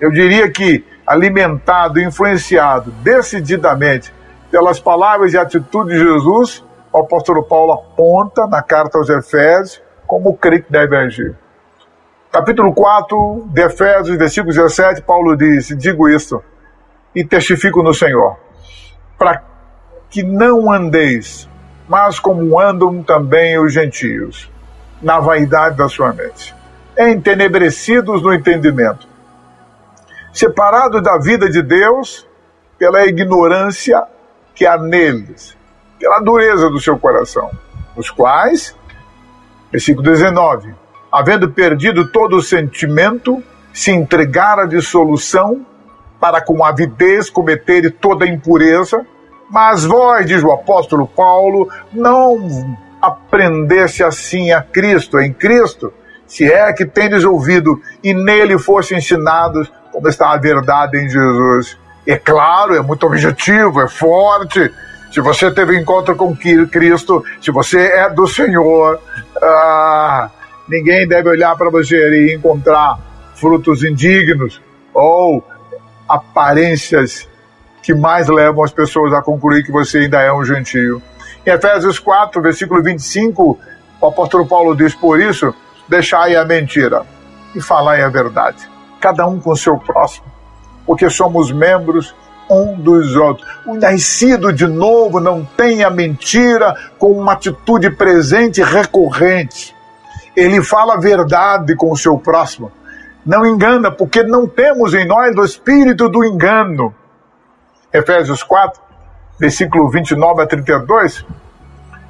Eu 0.00 0.10
diria 0.10 0.50
que 0.50 0.84
alimentado, 1.06 2.00
influenciado 2.00 2.90
decididamente 3.02 4.12
pelas 4.50 4.80
palavras 4.80 5.32
e 5.32 5.38
atitudes 5.38 5.98
de 5.98 6.04
Jesus, 6.04 6.64
o 6.92 6.98
apóstolo 6.98 7.44
Paulo 7.44 7.72
aponta 7.72 8.46
na 8.46 8.62
carta 8.62 8.98
aos 8.98 9.08
Efésios 9.08 9.82
como 10.06 10.30
o 10.30 10.36
crente 10.36 10.66
deve 10.70 10.96
agir. 10.96 11.36
Capítulo 12.32 12.72
4 12.72 13.48
de 13.48 13.62
Efésios, 13.62 14.16
versículo 14.16 14.52
17, 14.52 15.02
Paulo 15.02 15.36
diz: 15.36 15.68
Digo 15.76 16.08
isto 16.08 16.42
e 17.14 17.24
testifico 17.24 17.82
no 17.82 17.92
Senhor, 17.92 18.36
para 19.18 19.42
que 20.08 20.22
não 20.22 20.70
andeis, 20.70 21.48
mas 21.88 22.20
como 22.20 22.60
andam 22.60 23.02
também 23.02 23.58
os 23.58 23.72
gentios, 23.72 24.48
na 25.02 25.18
vaidade 25.18 25.76
da 25.76 25.88
sua 25.88 26.12
mente, 26.12 26.54
entenebrecidos 26.96 28.22
no 28.22 28.32
entendimento, 28.32 29.08
separados 30.32 31.02
da 31.02 31.18
vida 31.18 31.50
de 31.50 31.62
Deus 31.62 32.28
pela 32.78 33.04
ignorância 33.06 34.04
que 34.54 34.64
há 34.64 34.78
neles, 34.78 35.56
pela 35.98 36.20
dureza 36.20 36.70
do 36.70 36.80
seu 36.80 36.96
coração, 36.96 37.50
os 37.96 38.08
quais 38.08 38.78
Versículo 39.70 40.02
19. 40.02 40.74
Havendo 41.10 41.50
perdido 41.50 42.10
todo 42.10 42.36
o 42.36 42.42
sentimento, 42.42 43.42
se 43.72 43.90
entregar 43.90 44.58
à 44.58 44.66
dissolução, 44.66 45.64
para 46.20 46.40
com 46.40 46.64
avidez 46.64 47.30
cometer 47.30 47.90
toda 48.00 48.26
impureza. 48.26 49.04
Mas 49.50 49.84
vós, 49.84 50.26
diz 50.26 50.44
o 50.44 50.52
apóstolo 50.52 51.06
Paulo, 51.06 51.68
não 51.92 52.76
aprendesse 53.00 54.04
assim 54.04 54.52
a 54.52 54.62
Cristo, 54.62 55.18
em 55.18 55.32
Cristo, 55.32 55.92
se 56.26 56.44
é 56.52 56.72
que 56.72 56.84
tendes 56.84 57.24
ouvido 57.24 57.80
e 58.04 58.14
nele 58.14 58.58
fosse 58.58 58.94
ensinados 58.94 59.72
como 59.90 60.08
está 60.08 60.32
a 60.32 60.36
verdade 60.36 60.98
em 60.98 61.08
Jesus. 61.08 61.76
É 62.06 62.16
claro, 62.16 62.76
é 62.76 62.80
muito 62.80 63.04
objetivo, 63.06 63.80
é 63.80 63.88
forte, 63.88 64.70
se 65.10 65.20
você 65.20 65.50
teve 65.50 65.76
encontro 65.76 66.14
com 66.14 66.36
Cristo, 66.36 67.24
se 67.42 67.50
você 67.50 67.80
é 67.80 68.08
do 68.08 68.28
Senhor, 68.28 69.00
ah, 69.42 70.30
ninguém 70.70 71.06
deve 71.06 71.28
olhar 71.28 71.56
para 71.56 71.68
você 71.68 71.96
e 71.96 72.34
encontrar 72.34 72.98
frutos 73.34 73.82
indignos 73.82 74.62
ou 74.94 75.44
aparências 76.08 77.28
que 77.82 77.92
mais 77.92 78.28
levam 78.28 78.62
as 78.62 78.72
pessoas 78.72 79.12
a 79.12 79.20
concluir 79.20 79.64
que 79.64 79.72
você 79.72 79.98
ainda 79.98 80.20
é 80.20 80.32
um 80.32 80.44
gentio. 80.44 81.02
Em 81.44 81.50
Efésios 81.50 81.98
4, 81.98 82.40
versículo 82.40 82.82
25, 82.82 83.58
o 84.00 84.06
apóstolo 84.06 84.46
Paulo 84.46 84.76
diz: 84.76 84.94
Por 84.94 85.20
isso, 85.20 85.52
deixai 85.88 86.36
a 86.36 86.44
mentira 86.44 87.02
e 87.54 87.60
falai 87.60 88.02
a 88.02 88.08
verdade, 88.08 88.68
cada 89.00 89.26
um 89.26 89.40
com 89.40 89.50
o 89.50 89.56
seu 89.56 89.76
próximo, 89.76 90.26
porque 90.86 91.10
somos 91.10 91.50
membros 91.50 92.14
um 92.48 92.74
dos 92.74 93.16
outros. 93.16 93.48
O 93.64 93.74
nascido 93.74 94.52
de 94.52 94.66
novo 94.66 95.20
não 95.20 95.44
tem 95.44 95.84
a 95.84 95.90
mentira 95.90 96.74
com 96.98 97.12
uma 97.12 97.32
atitude 97.34 97.90
presente 97.90 98.60
e 98.60 98.64
recorrente. 98.64 99.74
Ele 100.40 100.62
fala 100.62 100.94
a 100.94 100.98
verdade 100.98 101.76
com 101.76 101.92
o 101.92 101.96
seu 101.96 102.16
próximo. 102.16 102.72
Não 103.26 103.44
engana, 103.44 103.90
porque 103.90 104.22
não 104.22 104.48
temos 104.48 104.94
em 104.94 105.06
nós 105.06 105.36
o 105.36 105.44
espírito 105.44 106.08
do 106.08 106.24
engano. 106.24 106.94
Efésios 107.92 108.42
4, 108.42 108.80
versículo 109.38 109.90
29 109.90 110.42
a 110.42 110.46
32, 110.46 111.26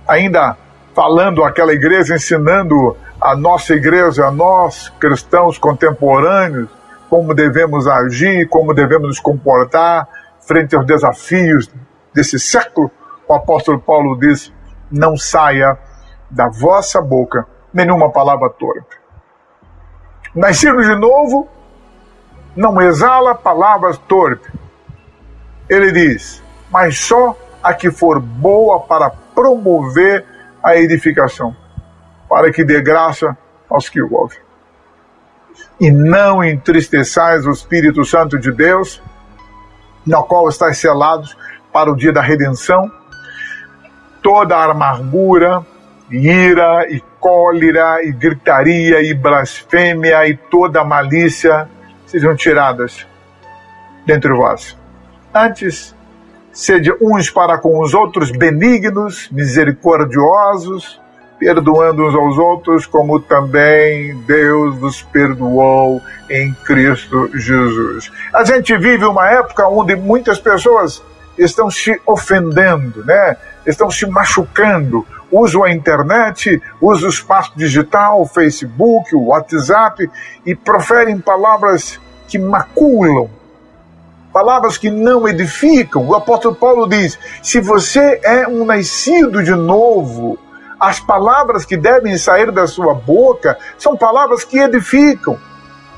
ainda 0.06 0.56
falando 0.94 1.42
àquela 1.42 1.72
igreja, 1.72 2.14
ensinando 2.14 2.96
a 3.20 3.34
nossa 3.34 3.74
igreja, 3.74 4.26
a 4.26 4.30
nós 4.30 4.88
cristãos 5.00 5.58
contemporâneos, 5.58 6.68
como 7.08 7.34
devemos 7.34 7.88
agir, 7.88 8.48
como 8.48 8.72
devemos 8.72 9.08
nos 9.08 9.18
comportar, 9.18 10.06
frente 10.46 10.76
aos 10.76 10.86
desafios 10.86 11.68
desse 12.14 12.38
século, 12.38 12.92
o 13.26 13.34
apóstolo 13.34 13.80
Paulo 13.80 14.16
diz: 14.20 14.52
não 14.88 15.16
saia 15.16 15.76
da 16.30 16.48
vossa 16.48 17.02
boca 17.02 17.44
nenhuma 17.72 18.10
palavra 18.10 18.50
torpe. 18.50 18.96
Nascido 20.34 20.80
de 20.82 20.96
novo, 20.96 21.48
não 22.54 22.80
exala 22.80 23.34
palavras 23.34 23.98
torpes. 23.98 24.52
Ele 25.68 25.92
diz: 25.92 26.42
mas 26.70 26.98
só 26.98 27.36
a 27.62 27.74
que 27.74 27.90
for 27.90 28.20
boa 28.20 28.80
para 28.80 29.10
promover 29.10 30.24
a 30.62 30.76
edificação, 30.76 31.54
para 32.28 32.52
que 32.52 32.64
dê 32.64 32.80
graça 32.80 33.36
aos 33.68 33.88
que 33.88 34.00
o 34.00 34.12
ouvem. 34.12 34.38
E 35.80 35.90
não 35.90 36.44
entristeçais 36.44 37.46
o 37.46 37.50
Espírito 37.50 38.04
Santo 38.04 38.38
de 38.38 38.52
Deus, 38.52 39.02
na 40.06 40.22
qual 40.22 40.48
estáis 40.48 40.78
selados 40.78 41.36
para 41.72 41.90
o 41.90 41.96
dia 41.96 42.12
da 42.12 42.22
redenção. 42.22 42.90
Toda 44.22 44.56
a 44.56 44.70
amargura, 44.70 45.64
ira 46.10 46.86
e 46.90 47.00
cólera 47.20 48.02
e 48.02 48.12
gritaria 48.12 49.02
e 49.02 49.14
blasfêmia 49.14 50.26
e 50.26 50.36
toda 50.36 50.84
malícia 50.84 51.68
sejam 52.06 52.34
tiradas 52.34 53.06
dentre 54.04 54.32
vós. 54.32 54.76
Antes, 55.32 55.94
sede 56.52 56.92
uns 57.00 57.30
para 57.30 57.58
com 57.58 57.80
os 57.80 57.94
outros 57.94 58.30
benignos, 58.30 59.28
misericordiosos, 59.30 61.00
perdoando 61.38 62.06
uns 62.06 62.14
aos 62.14 62.36
outros, 62.36 62.86
como 62.86 63.20
também 63.20 64.16
Deus 64.26 64.76
vos 64.78 65.02
perdoou 65.02 66.02
em 66.28 66.52
Cristo 66.52 67.30
Jesus. 67.34 68.10
A 68.34 68.44
gente 68.44 68.76
vive 68.76 69.04
uma 69.04 69.30
época 69.30 69.66
onde 69.68 69.96
muitas 69.96 70.38
pessoas 70.38 71.02
estão 71.38 71.70
se 71.70 71.98
ofendendo, 72.04 73.04
né? 73.04 73.36
estão 73.66 73.90
se 73.90 74.06
machucando, 74.06 75.06
usam 75.30 75.64
a 75.64 75.72
internet, 75.72 76.60
usam 76.80 77.08
o 77.08 77.12
espaço 77.12 77.52
digital, 77.56 78.20
o 78.20 78.26
Facebook, 78.26 79.14
o 79.14 79.26
WhatsApp 79.26 80.10
e 80.44 80.54
proferem 80.54 81.18
palavras 81.18 82.00
que 82.28 82.38
maculam, 82.38 83.28
palavras 84.32 84.78
que 84.78 84.90
não 84.90 85.28
edificam. 85.28 86.06
O 86.06 86.14
apóstolo 86.14 86.54
Paulo 86.54 86.88
diz: 86.88 87.18
se 87.42 87.60
você 87.60 88.20
é 88.22 88.46
um 88.46 88.64
nascido 88.64 89.42
de 89.42 89.54
novo, 89.54 90.38
as 90.78 90.98
palavras 90.98 91.64
que 91.64 91.76
devem 91.76 92.16
sair 92.16 92.50
da 92.50 92.66
sua 92.66 92.94
boca 92.94 93.58
são 93.76 93.96
palavras 93.96 94.44
que 94.44 94.58
edificam, 94.58 95.38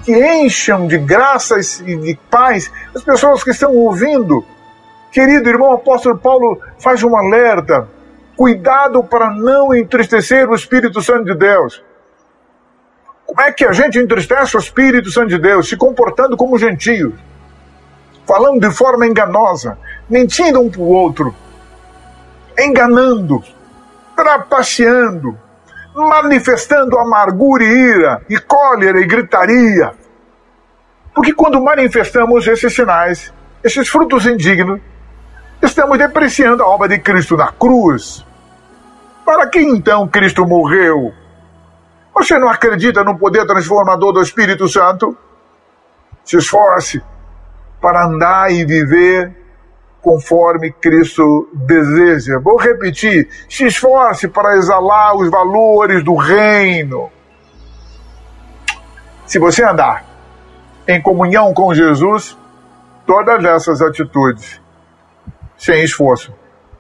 que 0.04 0.12
encham 0.12 0.88
de 0.88 0.98
graças 0.98 1.80
e 1.80 1.96
de 1.96 2.18
paz 2.28 2.70
as 2.94 3.02
pessoas 3.02 3.44
que 3.44 3.50
estão 3.50 3.74
ouvindo. 3.76 4.44
Querido 5.12 5.48
irmão, 5.48 5.72
apóstolo 5.72 6.18
Paulo 6.18 6.58
faz 6.78 7.02
um 7.04 7.14
alerta. 7.14 7.86
Cuidado 8.42 9.04
para 9.04 9.30
não 9.30 9.72
entristecer 9.72 10.50
o 10.50 10.54
Espírito 10.56 11.00
Santo 11.00 11.26
de 11.26 11.34
Deus. 11.36 11.80
Como 13.24 13.40
é 13.40 13.52
que 13.52 13.64
a 13.64 13.70
gente 13.70 14.00
entristece 14.00 14.56
o 14.56 14.58
Espírito 14.58 15.12
Santo 15.12 15.28
de 15.28 15.38
Deus? 15.38 15.68
Se 15.68 15.76
comportando 15.76 16.36
como 16.36 16.58
gentios, 16.58 17.14
falando 18.26 18.58
de 18.58 18.74
forma 18.74 19.06
enganosa, 19.06 19.78
mentindo 20.10 20.60
um 20.60 20.68
para 20.68 20.80
o 20.80 20.88
outro, 20.88 21.32
enganando, 22.58 23.44
trapaceando, 24.16 25.38
manifestando 25.94 26.98
amargura 26.98 27.62
e 27.62 27.68
ira, 27.68 28.22
e 28.28 28.40
cólera 28.40 28.98
e 28.98 29.06
gritaria. 29.06 29.92
Porque 31.14 31.32
quando 31.32 31.62
manifestamos 31.62 32.44
esses 32.48 32.74
sinais, 32.74 33.32
esses 33.62 33.88
frutos 33.88 34.26
indignos, 34.26 34.80
estamos 35.62 35.96
depreciando 35.96 36.64
a 36.64 36.66
obra 36.66 36.88
de 36.88 36.98
Cristo 36.98 37.36
na 37.36 37.52
cruz. 37.52 38.26
Para 39.32 39.46
que 39.46 39.60
então 39.60 40.06
Cristo 40.06 40.46
morreu? 40.46 41.10
Você 42.14 42.38
não 42.38 42.50
acredita 42.50 43.02
no 43.02 43.18
poder 43.18 43.46
transformador 43.46 44.12
do 44.12 44.20
Espírito 44.20 44.68
Santo? 44.68 45.16
Se 46.22 46.36
esforce 46.36 47.02
para 47.80 48.04
andar 48.04 48.52
e 48.52 48.62
viver 48.66 49.34
conforme 50.02 50.70
Cristo 50.70 51.48
deseja. 51.54 52.40
Vou 52.40 52.58
repetir: 52.58 53.26
se 53.48 53.64
esforce 53.64 54.28
para 54.28 54.54
exalar 54.58 55.16
os 55.16 55.30
valores 55.30 56.04
do 56.04 56.14
reino. 56.14 57.10
Se 59.24 59.38
você 59.38 59.64
andar 59.64 60.04
em 60.86 61.00
comunhão 61.00 61.54
com 61.54 61.72
Jesus, 61.72 62.36
todas 63.06 63.42
essas 63.42 63.80
atitudes, 63.80 64.60
sem 65.56 65.82
esforço, 65.82 66.34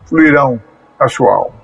fluirão 0.04 0.60
a 1.00 1.08
sua 1.08 1.34
alma. 1.34 1.61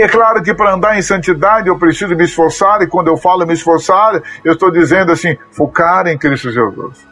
É 0.00 0.08
claro 0.08 0.42
que 0.42 0.54
para 0.54 0.72
andar 0.72 0.98
em 0.98 1.02
santidade 1.02 1.68
eu 1.68 1.78
preciso 1.78 2.16
me 2.16 2.24
esforçar, 2.24 2.80
e 2.82 2.86
quando 2.86 3.08
eu 3.08 3.16
falo 3.16 3.46
me 3.46 3.52
esforçar, 3.52 4.22
eu 4.44 4.54
estou 4.54 4.70
dizendo 4.70 5.12
assim: 5.12 5.36
focar 5.52 6.06
em 6.06 6.16
Cristo 6.16 6.50
Jesus 6.50 7.10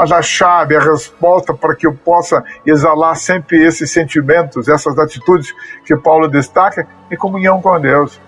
mas 0.00 0.12
a 0.12 0.22
chave, 0.22 0.74
a 0.74 0.80
resposta 0.80 1.52
para 1.52 1.74
que 1.74 1.86
eu 1.86 1.92
possa 1.92 2.42
exalar 2.64 3.14
sempre 3.16 3.62
esses 3.62 3.90
sentimentos, 3.90 4.66
essas 4.66 4.98
atitudes 4.98 5.54
que 5.84 5.94
Paulo 5.94 6.26
destaca, 6.26 6.86
é 7.10 7.16
comunhão 7.16 7.60
com 7.60 7.78
Deus. 7.78 8.18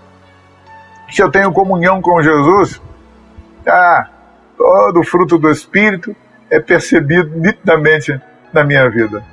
Se 1.11 1.23
eu 1.23 1.31
tenho 1.31 1.50
comunhão 1.50 2.02
com 2.02 2.23
Jesus, 2.23 2.78
ah, 3.66 4.07
todo 4.59 5.01
o 5.01 5.05
fruto 5.05 5.38
do 5.38 5.51
Espírito 5.51 6.14
é 6.51 6.61
percebido 6.61 7.31
nitidamente 7.38 8.20
na 8.53 8.64
minha 8.64 8.90
vida. 8.90 9.25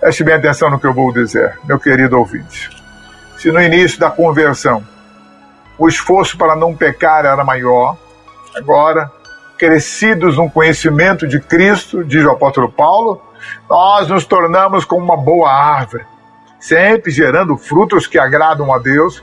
Preste 0.00 0.24
bem 0.24 0.34
atenção 0.34 0.70
no 0.70 0.80
que 0.80 0.86
eu 0.88 0.92
vou 0.92 1.12
dizer, 1.12 1.56
meu 1.64 1.78
querido 1.78 2.18
ouvinte. 2.18 2.81
Se 3.38 3.50
no 3.50 3.60
início 3.60 3.98
da 3.98 4.10
conversão 4.10 4.82
o 5.78 5.88
esforço 5.88 6.36
para 6.36 6.54
não 6.54 6.76
pecar 6.76 7.24
era 7.24 7.44
maior, 7.44 7.96
agora 8.54 9.10
crescidos 9.58 10.36
no 10.36 10.50
conhecimento 10.50 11.26
de 11.26 11.40
Cristo, 11.40 12.04
diz 12.04 12.24
o 12.24 12.30
apóstolo 12.30 12.70
Paulo, 12.70 13.22
nós 13.68 14.08
nos 14.08 14.24
tornamos 14.24 14.84
como 14.84 15.04
uma 15.04 15.16
boa 15.16 15.52
árvore, 15.52 16.04
sempre 16.58 17.10
gerando 17.10 17.56
frutos 17.56 18.06
que 18.06 18.18
agradam 18.18 18.72
a 18.72 18.78
Deus 18.78 19.22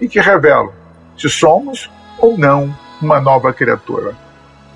e 0.00 0.08
que 0.08 0.20
revelam 0.20 0.72
se 1.16 1.28
somos 1.28 1.90
ou 2.18 2.38
não 2.38 2.74
uma 3.00 3.20
nova 3.20 3.52
criatura. 3.52 4.14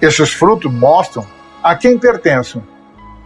Esses 0.01 0.33
frutos 0.33 0.71
mostram 0.71 1.27
a 1.63 1.75
quem 1.75 1.99
pertenço 1.99 2.63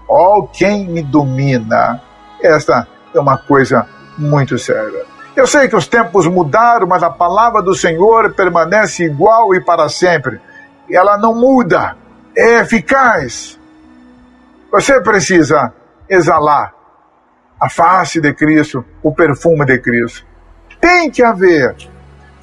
ou 0.07 0.47
quem 0.47 0.87
me 0.87 1.03
domina. 1.03 2.01
Esta 2.41 2.87
é 3.13 3.19
uma 3.19 3.37
coisa 3.37 3.87
muito 4.17 4.59
séria. 4.59 5.05
Eu 5.39 5.47
sei 5.47 5.69
que 5.69 5.77
os 5.77 5.87
tempos 5.87 6.27
mudaram, 6.27 6.85
mas 6.85 7.01
a 7.01 7.11
palavra 7.11 7.63
do 7.63 7.73
Senhor 7.73 8.35
permanece 8.35 9.05
igual 9.05 9.55
e 9.55 9.61
para 9.61 9.89
sempre 9.89 10.41
ela 10.91 11.17
não 11.17 11.33
muda, 11.33 11.97
é 12.37 12.59
eficaz. 12.59 13.57
Você 14.73 15.01
precisa 15.01 15.73
exalar 16.11 16.75
a 17.61 17.71
face 17.71 18.21
de 18.21 18.35
Cristo, 18.35 18.85
o 19.01 19.15
perfume 19.15 19.65
de 19.65 19.79
Cristo. 19.79 20.27
Tem 20.81 21.09
que 21.09 21.23
haver 21.23 21.77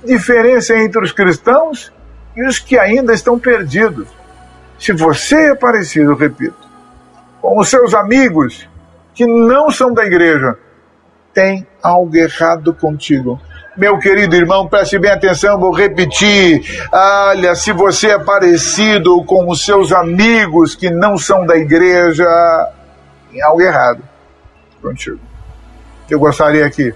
diferença 0.01 0.73
entre 0.77 1.03
os 1.03 1.11
cristãos 1.11 1.91
e 2.33 2.47
os 2.47 2.59
que 2.59 2.79
ainda 2.79 3.13
estão 3.13 3.37
perdidos. 3.37 4.07
Se 4.79 4.93
você 4.93 5.51
é 5.51 5.55
parecido, 5.55 6.15
repito, 6.15 6.65
com 7.41 7.59
os 7.59 7.67
seus 7.67 7.93
amigos 7.93 8.69
que 9.13 9.25
não 9.25 9.69
são 9.69 9.93
da 9.93 10.05
igreja, 10.05 10.57
tem 11.35 11.67
algo 11.83 12.15
errado 12.15 12.73
contigo. 12.73 13.39
Meu 13.75 13.99
querido 13.99 14.37
irmão, 14.37 14.69
preste 14.69 14.97
bem 14.97 15.11
atenção, 15.11 15.59
vou 15.59 15.75
repetir. 15.75 16.63
Olha, 16.91 17.53
se 17.55 17.73
você 17.73 18.11
é 18.11 18.19
parecido 18.19 19.21
com 19.25 19.49
os 19.49 19.65
seus 19.65 19.91
amigos 19.91 20.73
que 20.73 20.89
não 20.89 21.17
são 21.17 21.45
da 21.45 21.57
igreja, 21.57 22.25
tem 23.29 23.41
algo 23.41 23.61
errado 23.61 24.01
contigo. 24.81 25.19
Eu 26.09 26.19
gostaria 26.19 26.69
que 26.69 26.95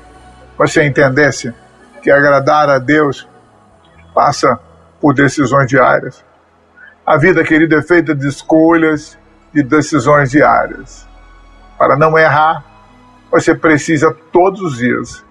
você 0.58 0.86
entendesse 0.86 1.54
que 2.02 2.10
agradar 2.10 2.70
a 2.70 2.80
Deus 2.80 3.28
passa 4.16 4.58
por 5.02 5.14
decisões 5.14 5.68
diárias. 5.68 6.24
A 7.06 7.18
vida, 7.18 7.44
querido, 7.44 7.76
é 7.76 7.82
feita 7.82 8.16
de 8.16 8.28
escolhas, 8.28 9.18
de 9.54 9.64
decisões 9.64 10.32
diárias. 10.32 11.06
Para 11.78 11.98
não 11.98 12.18
errar, 12.18 12.64
você 13.32 13.54
precisa 13.56 14.16
todos 14.32 14.62
os 14.62 14.78
dias 14.78 15.24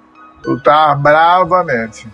lutar 0.45 0.97
bravamente 0.99 2.09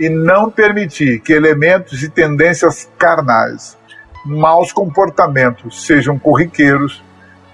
e 0.00 0.08
não 0.08 0.50
permitir 0.50 1.20
que 1.20 1.32
elementos 1.32 2.02
e 2.02 2.08
tendências 2.08 2.90
carnais, 2.98 3.76
maus 4.24 4.72
comportamentos 4.72 5.86
sejam 5.86 6.18
corriqueiros 6.18 7.02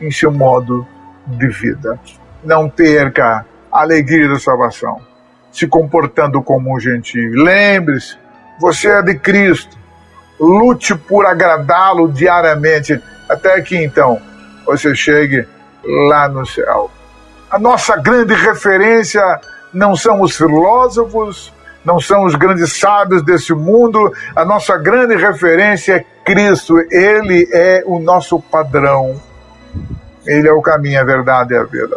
em 0.01 0.11
seu 0.11 0.31
modo 0.31 0.87
de 1.27 1.49
vida. 1.49 1.99
Não 2.45 2.71
perca 2.71 3.45
a 3.71 3.83
alegria 3.83 4.29
da 4.29 4.39
salvação, 4.39 5.01
se 5.51 5.67
comportando 5.67 6.41
como 6.43 6.75
um 6.75 6.81
gentio. 6.81 7.43
Lembre-se, 7.43 8.17
você 8.61 8.89
é 8.89 9.03
de 9.03 9.19
Cristo. 9.19 9.77
Lute 10.41 10.95
por 10.95 11.27
agradá-lo 11.27 12.13
diariamente, 12.13 13.03
até 13.29 13.61
que 13.61 13.77
então 13.77 14.23
você 14.65 14.95
chegue 14.95 15.47
lá 15.85 16.29
no 16.29 16.47
céu. 16.47 16.91
A 17.51 17.59
nossa 17.59 17.97
grande 17.97 18.35
referência 18.35 19.23
não 19.73 19.97
são 19.97 20.21
os 20.21 20.37
filósofos, 20.37 21.53
não 21.83 21.99
são 21.99 22.25
os 22.25 22.35
grandes 22.35 22.79
sábios 22.79 23.23
desse 23.23 23.55
mundo, 23.55 24.13
a 24.37 24.45
nossa 24.45 24.77
grande 24.77 25.17
referência 25.17 25.95
é 25.95 26.07
Cristo, 26.25 26.79
Ele 26.91 27.49
é 27.51 27.83
o 27.87 27.99
nosso 27.99 28.39
padrão, 28.39 29.19
Ele 30.27 30.47
é 30.47 30.53
o 30.53 30.61
caminho, 30.61 31.01
a 31.01 31.05
verdade 31.05 31.55
e 31.55 31.57
a 31.57 31.65
vida. 31.65 31.97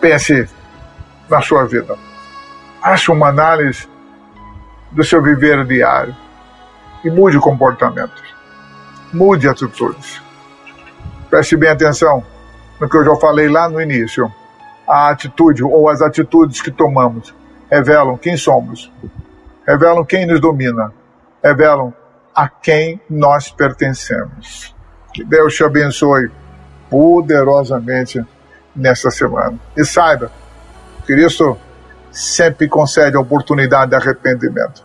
Pense 0.00 0.48
na 1.28 1.42
sua 1.42 1.66
vida, 1.66 1.94
faça 2.82 3.12
uma 3.12 3.28
análise 3.28 3.86
do 4.90 5.04
seu 5.04 5.22
viver 5.22 5.66
diário 5.66 6.16
e 7.04 7.10
mude 7.10 7.38
comportamentos, 7.38 8.22
mude 9.12 9.46
atitudes. 9.46 10.22
Preste 11.28 11.54
bem 11.54 11.68
atenção 11.68 12.24
no 12.80 12.88
que 12.88 12.96
eu 12.96 13.04
já 13.04 13.14
falei 13.16 13.48
lá 13.48 13.68
no 13.68 13.80
início 13.80 14.32
a 14.88 15.10
atitude 15.10 15.62
ou 15.62 15.88
as 15.88 16.00
atitudes 16.00 16.60
que 16.60 16.70
tomamos 16.70 17.34
revelam 17.70 18.16
quem 18.16 18.36
somos, 18.36 18.90
revelam 19.66 20.04
quem 20.04 20.26
nos 20.26 20.40
domina, 20.40 20.92
revelam 21.42 21.94
a 22.34 22.48
quem 22.48 23.00
nós 23.08 23.50
pertencemos. 23.50 24.74
Que 25.12 25.22
Deus 25.22 25.54
te 25.54 25.62
abençoe 25.62 26.30
poderosamente 26.88 28.24
nesta 28.74 29.10
semana. 29.10 29.58
E 29.76 29.84
saiba, 29.84 30.32
Cristo 31.06 31.56
sempre 32.10 32.68
concede 32.68 33.16
a 33.16 33.20
oportunidade 33.20 33.90
de 33.90 33.96
arrependimento. 33.96 34.84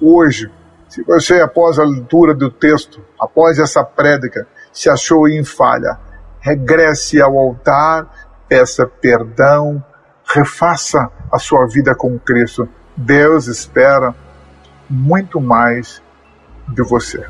Hoje, 0.00 0.50
se 0.88 1.02
você, 1.02 1.40
após 1.40 1.78
a 1.78 1.84
leitura 1.84 2.34
do 2.34 2.50
texto, 2.50 3.02
após 3.20 3.58
essa 3.58 3.84
prédica, 3.84 4.46
se 4.72 4.88
achou 4.88 5.28
em 5.28 5.44
falha, 5.44 5.98
regresse 6.42 7.22
ao 7.22 7.38
altar, 7.38 8.06
peça 8.48 8.86
perdão, 8.86 9.82
refaça 10.26 11.08
a 11.32 11.38
sua 11.38 11.66
vida 11.66 11.94
com 11.94 12.18
Cristo. 12.18 12.68
Deus 12.94 13.46
espera 13.46 14.14
muito 14.90 15.40
mais 15.40 16.02
de 16.68 16.82
você. 16.82 17.24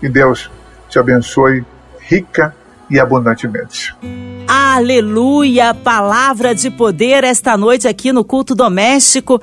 E 0.00 0.08
Deus 0.08 0.50
te 0.88 0.98
abençoe 0.98 1.66
rica 2.00 2.54
e 2.88 2.98
abundantemente. 2.98 3.94
Aleluia! 4.74 5.74
Palavra 5.74 6.54
de 6.54 6.70
poder 6.70 7.24
esta 7.24 7.58
noite 7.58 7.86
aqui 7.86 8.10
no 8.10 8.24
culto 8.24 8.54
doméstico. 8.54 9.38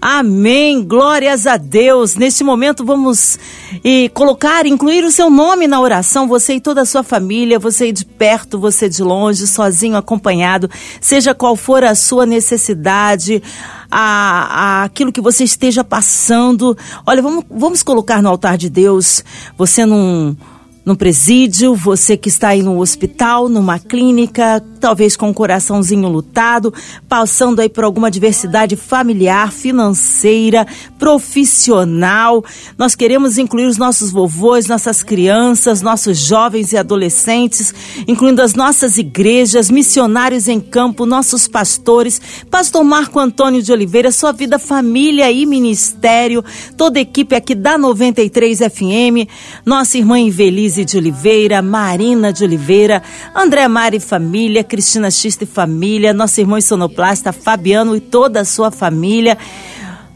Amém! 0.00 0.82
Glórias 0.82 1.46
a 1.46 1.56
Deus! 1.56 2.16
Neste 2.16 2.42
momento 2.42 2.84
vamos 2.84 3.38
e 3.84 4.08
colocar, 4.08 4.66
incluir 4.66 5.04
o 5.04 5.12
seu 5.12 5.30
nome 5.30 5.68
na 5.68 5.80
oração, 5.80 6.26
você 6.26 6.54
e 6.54 6.60
toda 6.60 6.80
a 6.80 6.84
sua 6.84 7.04
família, 7.04 7.60
você 7.60 7.92
de 7.92 8.04
perto, 8.04 8.58
você 8.58 8.88
de 8.88 9.04
longe, 9.04 9.46
sozinho, 9.46 9.96
acompanhado, 9.96 10.68
seja 11.00 11.32
qual 11.32 11.54
for 11.54 11.84
a 11.84 11.94
sua 11.94 12.26
necessidade, 12.26 13.40
a, 13.88 14.80
a 14.80 14.82
aquilo 14.82 15.12
que 15.12 15.20
você 15.20 15.44
esteja 15.44 15.84
passando. 15.84 16.76
Olha, 17.06 17.22
vamos, 17.22 17.44
vamos 17.48 17.84
colocar 17.84 18.20
no 18.20 18.28
altar 18.28 18.58
de 18.58 18.68
Deus, 18.68 19.22
você 19.56 19.86
num 19.86 20.36
num 20.84 20.96
presídio, 20.96 21.76
você 21.76 22.16
que 22.16 22.28
está 22.28 22.48
aí 22.48 22.62
no 22.62 22.80
hospital, 22.80 23.48
numa 23.48 23.78
clínica, 23.78 24.60
talvez 24.80 25.14
com 25.14 25.26
o 25.26 25.30
um 25.30 25.34
coraçãozinho 25.34 26.08
lutado, 26.08 26.74
passando 27.08 27.60
aí 27.60 27.68
por 27.68 27.84
alguma 27.84 28.08
adversidade 28.08 28.74
familiar, 28.74 29.52
financeira, 29.52 30.66
profissional. 30.98 32.44
Nós 32.76 32.96
queremos 32.96 33.38
incluir 33.38 33.66
os 33.66 33.78
nossos 33.78 34.10
vovôs, 34.10 34.66
nossas 34.66 35.04
crianças, 35.04 35.82
nossos 35.82 36.18
jovens 36.18 36.72
e 36.72 36.76
adolescentes, 36.76 37.72
incluindo 38.08 38.42
as 38.42 38.54
nossas 38.54 38.98
igrejas, 38.98 39.70
missionários 39.70 40.48
em 40.48 40.58
campo, 40.58 41.06
nossos 41.06 41.46
pastores, 41.46 42.20
pastor 42.50 42.82
Marco 42.82 43.20
Antônio 43.20 43.62
de 43.62 43.70
Oliveira, 43.70 44.10
sua 44.10 44.32
vida, 44.32 44.58
família 44.58 45.30
e 45.30 45.46
ministério, 45.46 46.44
toda 46.76 46.98
a 46.98 47.02
equipe 47.02 47.36
aqui 47.36 47.54
da 47.54 47.78
93 47.78 48.58
FM, 48.58 49.30
nossa 49.64 49.96
irmã 49.96 50.18
Invelise 50.18 50.71
De 50.72 50.96
Oliveira, 50.96 51.60
Marina 51.60 52.32
de 52.32 52.42
Oliveira, 52.42 53.02
André 53.34 53.68
Mari 53.68 54.00
Família, 54.00 54.64
Cristina 54.64 55.10
Xista 55.10 55.44
e 55.44 55.46
Família, 55.46 56.12
nosso 56.12 56.40
irmão 56.40 56.60
sonoplasta 56.60 57.32
Fabiano 57.32 57.94
e 57.94 58.00
toda 58.00 58.40
a 58.40 58.44
sua 58.44 58.70
família. 58.70 59.36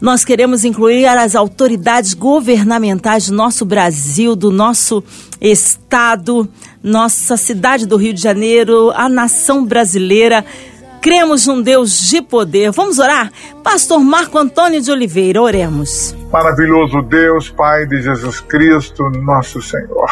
Nós 0.01 0.23
queremos 0.23 0.63
incluir 0.63 1.05
as 1.07 1.35
autoridades 1.35 2.13
governamentais 2.13 3.29
do 3.29 3.35
nosso 3.35 3.65
Brasil, 3.65 4.35
do 4.35 4.51
nosso 4.51 5.03
estado, 5.41 6.47
nossa 6.83 7.35
cidade 7.35 7.85
do 7.85 7.97
Rio 7.97 8.13
de 8.13 8.21
Janeiro, 8.21 8.91
a 8.95 9.09
nação 9.09 9.65
brasileira. 9.65 10.45
Cremos 11.01 11.47
num 11.47 11.61
Deus 11.61 12.09
de 12.09 12.21
poder. 12.21 12.71
Vamos 12.71 12.99
orar? 12.99 13.31
Pastor 13.63 13.99
Marco 13.99 14.37
Antônio 14.37 14.81
de 14.81 14.91
Oliveira, 14.91 15.41
oremos. 15.41 16.15
Maravilhoso 16.31 17.01
Deus, 17.01 17.49
Pai 17.49 17.85
de 17.85 18.01
Jesus 18.01 18.41
Cristo, 18.41 19.03
nosso 19.09 19.61
Senhor. 19.61 20.09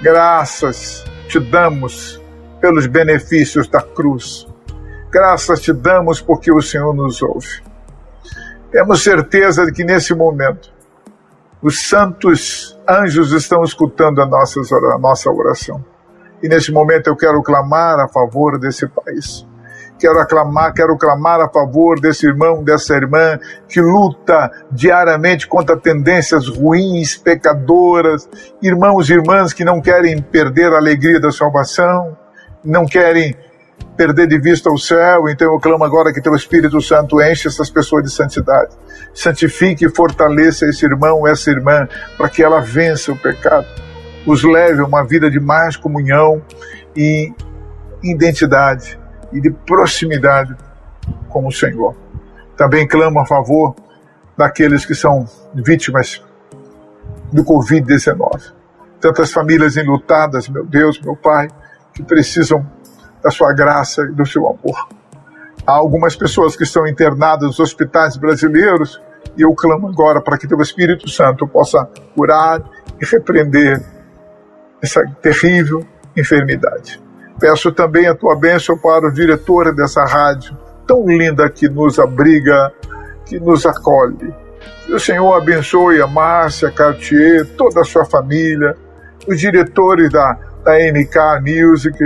Graças 0.00 1.04
te 1.28 1.38
damos 1.38 2.20
pelos 2.60 2.86
benefícios 2.86 3.68
da 3.68 3.80
cruz. 3.80 4.46
Graças 5.10 5.60
te 5.60 5.72
damos 5.72 6.20
porque 6.20 6.52
o 6.52 6.60
Senhor 6.60 6.94
nos 6.94 7.22
ouve. 7.22 7.62
Temos 8.70 9.02
certeza 9.02 9.64
de 9.64 9.72
que 9.72 9.84
nesse 9.84 10.14
momento 10.14 10.70
os 11.62 11.88
santos 11.88 12.78
anjos 12.88 13.32
estão 13.32 13.62
escutando 13.62 14.20
a, 14.20 14.26
nossas, 14.26 14.70
a 14.72 14.98
nossa 14.98 15.30
oração. 15.30 15.84
E 16.42 16.48
nesse 16.48 16.70
momento 16.70 17.08
eu 17.08 17.16
quero 17.16 17.42
clamar 17.42 17.98
a 17.98 18.08
favor 18.08 18.58
desse 18.58 18.86
país. 18.86 19.46
Quero 19.98 20.18
aclamar, 20.20 20.74
quero 20.74 20.96
clamar 20.98 21.40
a 21.40 21.48
favor 21.48 21.98
desse 21.98 22.26
irmão, 22.26 22.62
dessa 22.62 22.94
irmã 22.94 23.38
que 23.66 23.80
luta 23.80 24.50
diariamente 24.70 25.48
contra 25.48 25.76
tendências 25.76 26.48
ruins, 26.48 27.16
pecadoras, 27.16 28.28
irmãos 28.62 29.08
e 29.08 29.14
irmãs 29.14 29.54
que 29.54 29.64
não 29.64 29.80
querem 29.80 30.20
perder 30.20 30.70
a 30.72 30.76
alegria 30.76 31.18
da 31.18 31.30
salvação, 31.30 32.16
não 32.62 32.84
querem 32.84 33.34
perder 33.96 34.26
de 34.26 34.38
vista 34.38 34.70
o 34.70 34.76
céu, 34.76 35.28
então 35.30 35.50
eu 35.50 35.58
clamo 35.58 35.84
agora 35.84 36.12
que 36.12 36.20
teu 36.20 36.34
Espírito 36.34 36.78
Santo 36.82 37.22
enche 37.22 37.48
essas 37.48 37.70
pessoas 37.70 38.04
de 38.04 38.10
santidade. 38.10 38.76
Santifique 39.14 39.86
e 39.86 39.94
fortaleça 39.94 40.66
esse 40.66 40.84
irmão, 40.84 41.26
essa 41.26 41.50
irmã, 41.50 41.88
para 42.18 42.28
que 42.28 42.42
ela 42.42 42.60
vença 42.60 43.12
o 43.12 43.16
pecado, 43.16 43.66
os 44.26 44.44
leve 44.44 44.82
a 44.82 44.84
uma 44.84 45.02
vida 45.04 45.30
de 45.30 45.40
mais 45.40 45.74
comunhão 45.74 46.42
e 46.94 47.32
identidade 48.04 48.98
e 49.36 49.40
de 49.40 49.50
proximidade 49.50 50.56
com 51.28 51.46
o 51.46 51.52
Senhor. 51.52 51.94
Também 52.56 52.88
clamo 52.88 53.20
a 53.20 53.26
favor 53.26 53.76
daqueles 54.36 54.86
que 54.86 54.94
são 54.94 55.28
vítimas 55.54 56.24
do 57.30 57.44
Covid-19. 57.44 58.52
Tantas 58.98 59.30
famílias 59.30 59.76
enlutadas, 59.76 60.48
meu 60.48 60.64
Deus, 60.64 60.98
meu 61.00 61.14
Pai, 61.14 61.48
que 61.92 62.02
precisam 62.02 62.66
da 63.22 63.30
sua 63.30 63.52
graça 63.52 64.02
e 64.02 64.12
do 64.12 64.24
seu 64.24 64.46
amor. 64.46 64.88
Há 65.66 65.72
algumas 65.72 66.16
pessoas 66.16 66.56
que 66.56 66.62
estão 66.62 66.86
internadas 66.86 67.48
nos 67.48 67.60
hospitais 67.60 68.16
brasileiros 68.16 69.00
e 69.36 69.42
eu 69.42 69.54
clamo 69.54 69.88
agora 69.88 70.22
para 70.22 70.38
que 70.38 70.48
teu 70.48 70.60
Espírito 70.60 71.10
Santo 71.10 71.46
possa 71.46 71.84
curar 72.14 72.62
e 73.00 73.04
repreender 73.04 73.84
essa 74.80 75.02
terrível 75.20 75.84
enfermidade. 76.16 77.05
Peço 77.38 77.70
também 77.72 78.06
a 78.06 78.14
tua 78.14 78.34
bênção 78.34 78.78
para 78.78 79.08
o 79.08 79.12
diretor 79.12 79.74
dessa 79.74 80.04
rádio, 80.04 80.56
tão 80.86 81.06
linda 81.06 81.48
que 81.50 81.68
nos 81.68 81.98
abriga, 81.98 82.72
que 83.26 83.38
nos 83.38 83.66
acolhe. 83.66 84.34
Que 84.84 84.94
o 84.94 85.00
Senhor 85.00 85.34
abençoe 85.34 86.00
a 86.00 86.06
Márcia, 86.06 86.70
Cartier, 86.70 87.46
toda 87.56 87.80
a 87.80 87.84
sua 87.84 88.04
família, 88.04 88.76
os 89.28 89.38
diretores 89.38 90.10
da, 90.10 90.38
da 90.64 91.40
Music, 91.40 91.98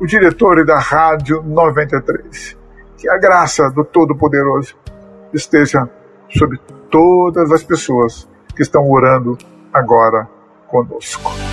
os 0.00 0.10
diretores 0.10 0.66
da 0.66 0.78
Rádio 0.78 1.42
93. 1.42 2.56
Que 2.96 3.08
a 3.08 3.18
graça 3.18 3.70
do 3.70 3.84
Todo-Poderoso 3.84 4.74
esteja 5.32 5.88
sobre 6.28 6.58
todas 6.90 7.50
as 7.52 7.62
pessoas 7.62 8.28
que 8.56 8.62
estão 8.62 8.90
orando 8.90 9.36
agora 9.72 10.28
conosco. 10.68 11.51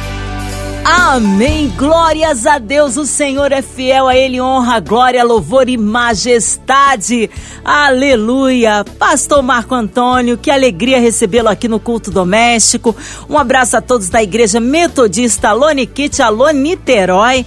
Amém. 0.91 1.71
Glórias 1.78 2.47
a 2.47 2.58
Deus. 2.58 2.97
O 2.97 3.06
Senhor 3.06 3.52
é 3.52 3.62
fiel 3.62 4.08
a 4.08 4.15
Ele. 4.15 4.41
Honra, 4.41 4.80
glória, 4.80 5.23
louvor 5.23 5.69
e 5.69 5.78
majestade. 5.78 7.30
Aleluia. 7.63 8.84
Pastor 8.97 9.43
Marco 9.43 9.75
Antônio, 9.75 10.36
que 10.36 10.49
alegria 10.49 10.99
recebê-lo 10.99 11.47
aqui 11.47 11.67
no 11.67 11.80
culto 11.80 12.10
doméstico. 12.10 12.95
Um 13.30 13.38
abraço 13.38 13.78
a 13.78 13.82
todos 13.82 14.10
da 14.10 14.23
Igreja 14.23 14.60
Metodista 14.60 15.49
Kit, 15.93 16.23
Alone 16.23 16.60
Niterói. 16.60 17.45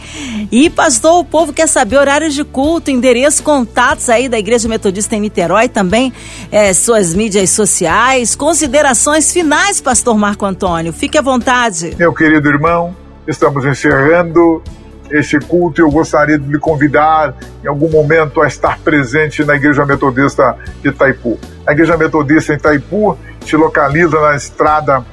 E, 0.52 0.70
pastor, 0.70 1.18
o 1.18 1.24
povo 1.24 1.52
quer 1.52 1.66
saber 1.66 1.96
horários 1.96 2.35
de 2.35 2.44
culto, 2.44 2.92
endereço, 2.92 3.42
contatos 3.42 4.09
aí 4.09 4.28
da 4.28 4.38
Igreja 4.38 4.68
Metodista 4.68 5.16
em 5.16 5.20
Niterói, 5.20 5.68
também 5.68 6.12
é, 6.52 6.72
suas 6.72 7.12
mídias 7.12 7.50
sociais. 7.50 8.37
Considerações 8.37 9.33
finais, 9.33 9.81
pastor 9.81 10.16
Marco 10.16 10.46
Antônio. 10.46 10.92
Fique 10.92 11.18
à 11.18 11.22
vontade. 11.22 11.96
Meu 11.98 12.14
querido 12.14 12.48
irmão, 12.48 13.01
Estamos 13.26 13.64
encerrando 13.64 14.62
este 15.08 15.38
culto 15.38 15.80
e 15.80 15.82
eu 15.82 15.90
gostaria 15.90 16.38
de 16.38 16.50
lhe 16.50 16.58
convidar 16.58 17.37
em 17.62 17.68
algum 17.68 17.88
momento 17.88 18.40
a 18.40 18.48
estar 18.48 18.78
presente 18.80 19.44
na 19.44 19.54
Igreja 19.54 19.87
Metodista 19.87 20.56
de 20.82 20.88
Itaipu. 20.88 21.38
A 21.64 21.72
Igreja 21.72 21.96
Metodista 21.96 22.52
em 22.52 22.56
Itaipu 22.56 23.16
se 23.46 23.56
localiza 23.56 24.20
na 24.20 24.35
estrada 24.35 25.04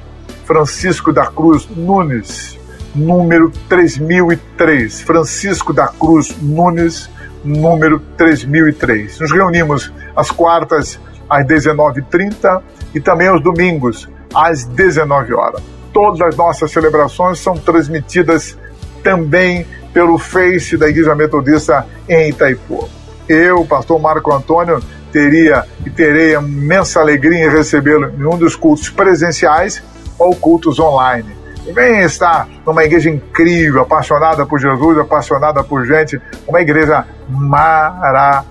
Francisco 0.44 1.12
da 1.12 1.26
Cruz 1.26 1.68
Nunes, 1.70 2.58
número 2.94 3.52
3003. 3.68 5.02
Francisco 5.02 5.72
da 5.72 5.86
Cruz 5.86 6.34
Nunes, 6.42 7.08
número 7.44 8.00
3003. 8.16 9.20
Nos 9.20 9.30
reunimos 9.30 9.92
às 10.16 10.32
quartas 10.32 10.98
às 11.28 11.46
19h30 11.46 12.60
e 12.92 13.00
também 13.00 13.28
aos 13.28 13.40
domingos 13.40 14.08
às 14.34 14.64
19 14.64 15.32
horas 15.32 15.79
todas 15.92 16.20
as 16.20 16.36
nossas 16.36 16.70
celebrações 16.70 17.38
são 17.38 17.56
transmitidas 17.56 18.56
também 19.02 19.66
pelo 19.92 20.18
Face 20.18 20.76
da 20.76 20.88
Igreja 20.88 21.14
Metodista 21.14 21.86
em 22.08 22.30
Itaipu. 22.30 22.88
Eu, 23.28 23.64
pastor 23.64 24.00
Marco 24.00 24.32
Antônio, 24.32 24.80
teria 25.12 25.64
e 25.84 25.90
terei 25.90 26.34
imensa 26.34 27.00
alegria 27.00 27.44
em 27.44 27.50
recebê-lo 27.50 28.10
em 28.10 28.24
um 28.24 28.36
dos 28.38 28.56
cultos 28.56 28.88
presenciais 28.88 29.82
ou 30.18 30.34
cultos 30.34 30.78
online. 30.78 31.40
Vem 31.74 32.00
estar 32.00 32.48
numa 32.66 32.84
igreja 32.84 33.10
incrível, 33.10 33.82
apaixonada 33.82 34.46
por 34.46 34.58
Jesus, 34.58 34.98
apaixonada 34.98 35.62
por 35.62 35.86
gente, 35.86 36.20
uma 36.46 36.60
igreja 36.60 37.06
maravilhosa. 37.28 38.44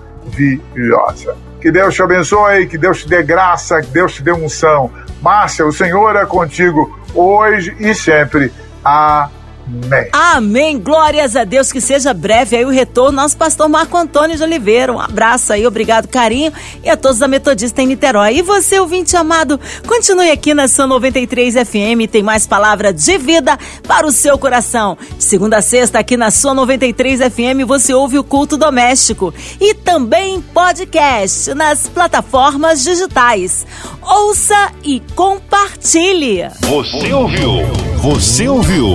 Que 1.60 1.70
Deus 1.70 1.94
te 1.94 2.02
abençoe, 2.02 2.66
que 2.66 2.78
Deus 2.78 3.02
te 3.02 3.08
dê 3.08 3.22
graça, 3.22 3.82
que 3.82 3.88
Deus 3.88 4.14
te 4.14 4.22
dê 4.22 4.32
unção. 4.32 4.90
Márcia, 5.20 5.66
o 5.66 5.72
Senhor 5.72 6.16
é 6.16 6.24
contigo 6.24 6.98
hoje 7.14 7.74
e 7.78 7.94
sempre. 7.94 8.52
Amém. 8.84 9.39
Amém. 9.70 10.08
Amém. 10.12 10.78
Glórias 10.78 11.36
a 11.36 11.44
Deus 11.44 11.70
que 11.70 11.80
seja 11.80 12.12
breve 12.12 12.56
aí 12.56 12.64
o 12.64 12.70
retorno. 12.70 13.12
Nosso 13.12 13.36
pastor 13.36 13.68
Marco 13.68 13.96
Antônio 13.96 14.36
de 14.36 14.42
Oliveira. 14.42 14.92
Um 14.92 15.00
abraço 15.00 15.52
aí, 15.52 15.66
obrigado, 15.66 16.08
carinho. 16.08 16.52
E 16.82 16.90
a 16.90 16.96
todos 16.96 17.18
da 17.18 17.28
Metodista 17.28 17.80
em 17.80 17.86
Niterói. 17.86 18.36
E 18.36 18.42
você, 18.42 18.80
ouvinte 18.80 19.16
amado, 19.16 19.60
continue 19.86 20.30
aqui 20.30 20.54
na 20.54 20.66
sua 20.66 20.86
93 20.86 21.54
FM. 21.54 22.10
Tem 22.10 22.22
mais 22.22 22.46
palavra 22.46 22.92
de 22.92 23.18
vida 23.18 23.56
para 23.86 24.06
o 24.06 24.12
seu 24.12 24.36
coração. 24.36 24.98
De 25.16 25.22
segunda 25.22 25.58
a 25.58 25.62
sexta, 25.62 25.98
aqui 25.98 26.16
na 26.16 26.30
sua 26.30 26.54
93 26.54 27.20
FM, 27.20 27.66
você 27.66 27.94
ouve 27.94 28.18
o 28.18 28.24
culto 28.24 28.56
doméstico. 28.56 29.32
E 29.60 29.74
também 29.74 30.40
podcast 30.40 31.54
nas 31.54 31.88
plataformas 31.88 32.82
digitais. 32.82 33.66
Ouça 34.02 34.72
e 34.82 35.00
compartilhe. 35.14 36.48
Você 36.62 37.12
ouviu? 37.12 37.50
Você 37.98 38.48
ouviu? 38.48 38.94